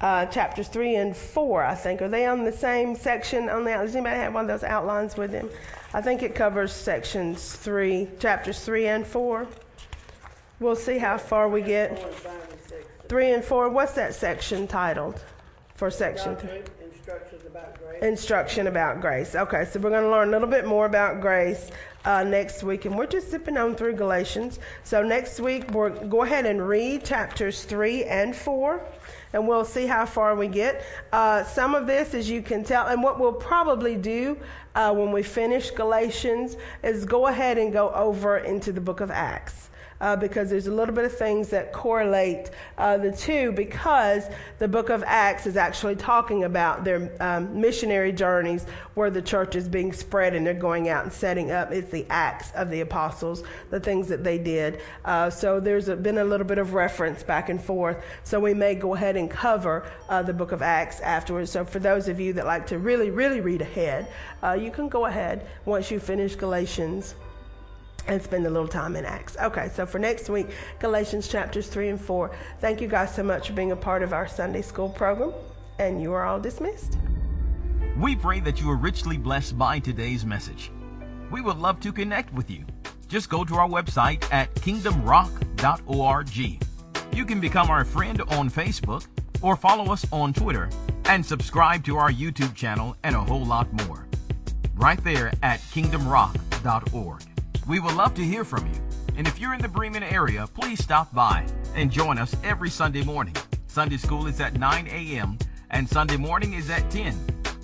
Uh, 0.00 0.26
chapters 0.26 0.68
3 0.68 0.94
and 0.94 1.16
4, 1.16 1.64
I 1.64 1.74
think. 1.74 2.00
Are 2.02 2.08
they 2.08 2.26
on 2.26 2.44
the 2.44 2.52
same 2.52 2.94
section 2.94 3.48
on 3.48 3.64
the 3.64 3.72
Does 3.72 3.96
anybody 3.96 4.18
have 4.18 4.32
one 4.32 4.44
of 4.44 4.48
those 4.48 4.62
outlines 4.62 5.16
with 5.16 5.32
them? 5.32 5.50
I 5.92 6.00
think 6.00 6.22
it 6.22 6.36
covers 6.36 6.72
sections 6.72 7.52
3, 7.56 8.10
chapters 8.20 8.60
3 8.60 8.86
and 8.86 9.04
4. 9.04 9.44
We'll 10.60 10.76
see 10.76 10.98
how 10.98 11.18
far 11.18 11.48
we 11.48 11.60
get. 11.60 12.14
3 13.08 13.32
and 13.32 13.44
4, 13.44 13.70
what's 13.70 13.94
that 13.94 14.14
section 14.14 14.68
titled 14.68 15.20
for 15.74 15.90
section 15.90 16.36
3? 16.36 16.48
About 17.08 17.80
grace. 17.80 18.02
Instruction 18.02 18.66
about 18.68 19.00
grace. 19.00 19.34
Okay, 19.34 19.64
so 19.64 19.80
we're 19.80 19.90
going 19.90 20.04
to 20.04 20.10
learn 20.10 20.28
a 20.28 20.30
little 20.30 20.46
bit 20.46 20.64
more 20.64 20.86
about 20.86 21.20
grace 21.20 21.72
uh, 22.04 22.22
next 22.22 22.62
week, 22.62 22.84
and 22.84 22.96
we're 22.96 23.08
just 23.08 23.28
zipping 23.28 23.56
on 23.56 23.74
through 23.74 23.94
Galatians. 23.94 24.60
So 24.84 25.02
next 25.02 25.40
week, 25.40 25.74
we'll 25.74 25.90
go 25.90 26.22
ahead 26.22 26.46
and 26.46 26.66
read 26.66 27.04
chapters 27.04 27.64
3 27.64 28.04
and 28.04 28.36
4, 28.36 28.80
and 29.32 29.48
we'll 29.48 29.64
see 29.64 29.86
how 29.86 30.06
far 30.06 30.36
we 30.36 30.46
get. 30.46 30.84
Uh, 31.12 31.42
some 31.42 31.74
of 31.74 31.88
this, 31.88 32.14
as 32.14 32.30
you 32.30 32.40
can 32.40 32.62
tell, 32.62 32.86
and 32.86 33.02
what 33.02 33.18
we'll 33.18 33.32
probably 33.32 33.96
do 33.96 34.38
uh, 34.76 34.94
when 34.94 35.10
we 35.10 35.24
finish 35.24 35.72
Galatians 35.72 36.56
is 36.84 37.04
go 37.04 37.26
ahead 37.26 37.58
and 37.58 37.72
go 37.72 37.90
over 37.90 38.38
into 38.38 38.70
the 38.70 38.80
book 38.80 39.00
of 39.00 39.10
Acts 39.10 39.70
uh, 40.02 40.16
because 40.16 40.50
there's 40.50 40.66
a 40.66 40.74
little 40.74 40.94
bit 40.94 41.04
of 41.04 41.16
things 41.16 41.48
that 41.48 41.72
correlate 41.72 42.50
uh, 42.76 42.98
the 42.98 43.12
two 43.12 43.52
because 43.52 44.24
the 44.58 44.66
book 44.66 44.90
of 44.90 45.02
Acts 45.06 45.46
is 45.46 45.56
actually 45.56 45.94
talking 45.94 46.44
about 46.44 46.82
their 46.82 47.10
um, 47.20 47.58
missionary 47.58 48.12
journeys 48.12 48.66
where 48.94 49.10
the 49.10 49.22
church 49.22 49.54
is 49.54 49.68
being 49.68 49.92
spread 49.92 50.34
and 50.34 50.44
they're 50.44 50.54
going 50.54 50.88
out 50.88 51.04
and 51.04 51.12
setting 51.12 51.52
up. 51.52 51.70
It's 51.70 51.90
the 51.90 52.04
Acts 52.10 52.50
of 52.52 52.68
the 52.68 52.80
Apostles, 52.80 53.44
the 53.70 53.78
things 53.78 54.08
that 54.08 54.24
they 54.24 54.38
did. 54.38 54.80
Uh, 55.04 55.30
so 55.30 55.60
there's 55.60 55.88
a, 55.88 55.94
been 55.94 56.18
a 56.18 56.24
little 56.24 56.46
bit 56.46 56.58
of 56.58 56.74
reference 56.74 57.22
back 57.22 57.48
and 57.48 57.62
forth. 57.62 58.04
So 58.24 58.40
we 58.40 58.54
may 58.54 58.74
go 58.74 58.94
ahead 58.94 59.16
and 59.16 59.30
cover 59.30 59.88
uh, 60.08 60.22
the 60.22 60.34
book 60.34 60.50
of 60.50 60.62
Acts 60.62 61.00
afterwards. 61.00 61.52
So 61.52 61.64
for 61.64 61.78
those 61.78 62.08
of 62.08 62.18
you 62.18 62.32
that 62.32 62.44
like 62.44 62.66
to 62.66 62.78
really, 62.78 63.10
really 63.10 63.40
read 63.40 63.62
ahead, 63.62 64.08
uh, 64.42 64.54
you 64.54 64.72
can 64.72 64.88
go 64.88 65.06
ahead 65.06 65.46
once 65.64 65.92
you 65.92 66.00
finish 66.00 66.34
Galatians 66.34 67.14
and 68.06 68.22
spend 68.22 68.46
a 68.46 68.50
little 68.50 68.68
time 68.68 68.96
in 68.96 69.04
Acts. 69.04 69.36
Okay, 69.42 69.70
so 69.74 69.86
for 69.86 69.98
next 69.98 70.28
week, 70.28 70.48
Galatians 70.80 71.28
chapters 71.28 71.68
3 71.68 71.90
and 71.90 72.00
4. 72.00 72.30
Thank 72.60 72.80
you 72.80 72.88
guys 72.88 73.14
so 73.14 73.22
much 73.22 73.48
for 73.48 73.52
being 73.54 73.72
a 73.72 73.76
part 73.76 74.02
of 74.02 74.12
our 74.12 74.28
Sunday 74.28 74.62
school 74.62 74.88
program, 74.88 75.32
and 75.78 76.00
you 76.00 76.12
are 76.12 76.24
all 76.24 76.40
dismissed. 76.40 76.98
We 77.98 78.16
pray 78.16 78.40
that 78.40 78.60
you 78.60 78.70
are 78.70 78.76
richly 78.76 79.16
blessed 79.18 79.58
by 79.58 79.78
today's 79.78 80.24
message. 80.24 80.70
We 81.30 81.40
would 81.40 81.58
love 81.58 81.80
to 81.80 81.92
connect 81.92 82.32
with 82.32 82.50
you. 82.50 82.64
Just 83.08 83.28
go 83.28 83.44
to 83.44 83.54
our 83.56 83.68
website 83.68 84.24
at 84.32 84.54
kingdomrock.org. 84.54 86.36
You 87.14 87.24
can 87.26 87.40
become 87.40 87.68
our 87.68 87.84
friend 87.84 88.22
on 88.22 88.48
Facebook 88.48 89.06
or 89.42 89.56
follow 89.56 89.92
us 89.92 90.06
on 90.10 90.32
Twitter 90.32 90.70
and 91.04 91.24
subscribe 91.24 91.84
to 91.84 91.98
our 91.98 92.10
YouTube 92.10 92.54
channel 92.54 92.96
and 93.02 93.14
a 93.14 93.20
whole 93.20 93.44
lot 93.44 93.70
more. 93.84 94.06
Right 94.74 95.02
there 95.04 95.32
at 95.42 95.60
kingdomrock.org. 95.60 97.31
We 97.66 97.78
would 97.78 97.94
love 97.94 98.14
to 98.14 98.24
hear 98.24 98.44
from 98.44 98.66
you. 98.66 98.80
And 99.16 99.28
if 99.28 99.38
you're 99.38 99.54
in 99.54 99.62
the 99.62 99.68
Bremen 99.68 100.02
area, 100.02 100.46
please 100.46 100.82
stop 100.82 101.14
by 101.14 101.46
and 101.74 101.90
join 101.90 102.18
us 102.18 102.34
every 102.42 102.70
Sunday 102.70 103.04
morning. 103.04 103.36
Sunday 103.66 103.98
school 103.98 104.26
is 104.26 104.40
at 104.40 104.58
9 104.58 104.88
a.m. 104.88 105.38
and 105.70 105.88
Sunday 105.88 106.16
morning 106.16 106.54
is 106.54 106.70
at 106.70 106.90
10. 106.90 107.14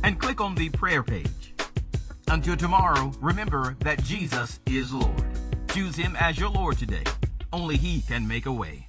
and 0.03 0.19
click 0.19 0.41
on 0.41 0.55
the 0.55 0.69
prayer 0.69 1.03
page. 1.03 1.53
Until 2.27 2.55
tomorrow, 2.55 3.12
remember 3.19 3.75
that 3.79 4.03
Jesus 4.03 4.59
is 4.65 4.93
Lord. 4.93 5.23
Choose 5.69 5.95
Him 5.95 6.15
as 6.19 6.39
your 6.39 6.49
Lord 6.49 6.77
today. 6.77 7.03
Only 7.51 7.77
He 7.77 8.01
can 8.01 8.27
make 8.27 8.45
a 8.45 8.53
way. 8.53 8.88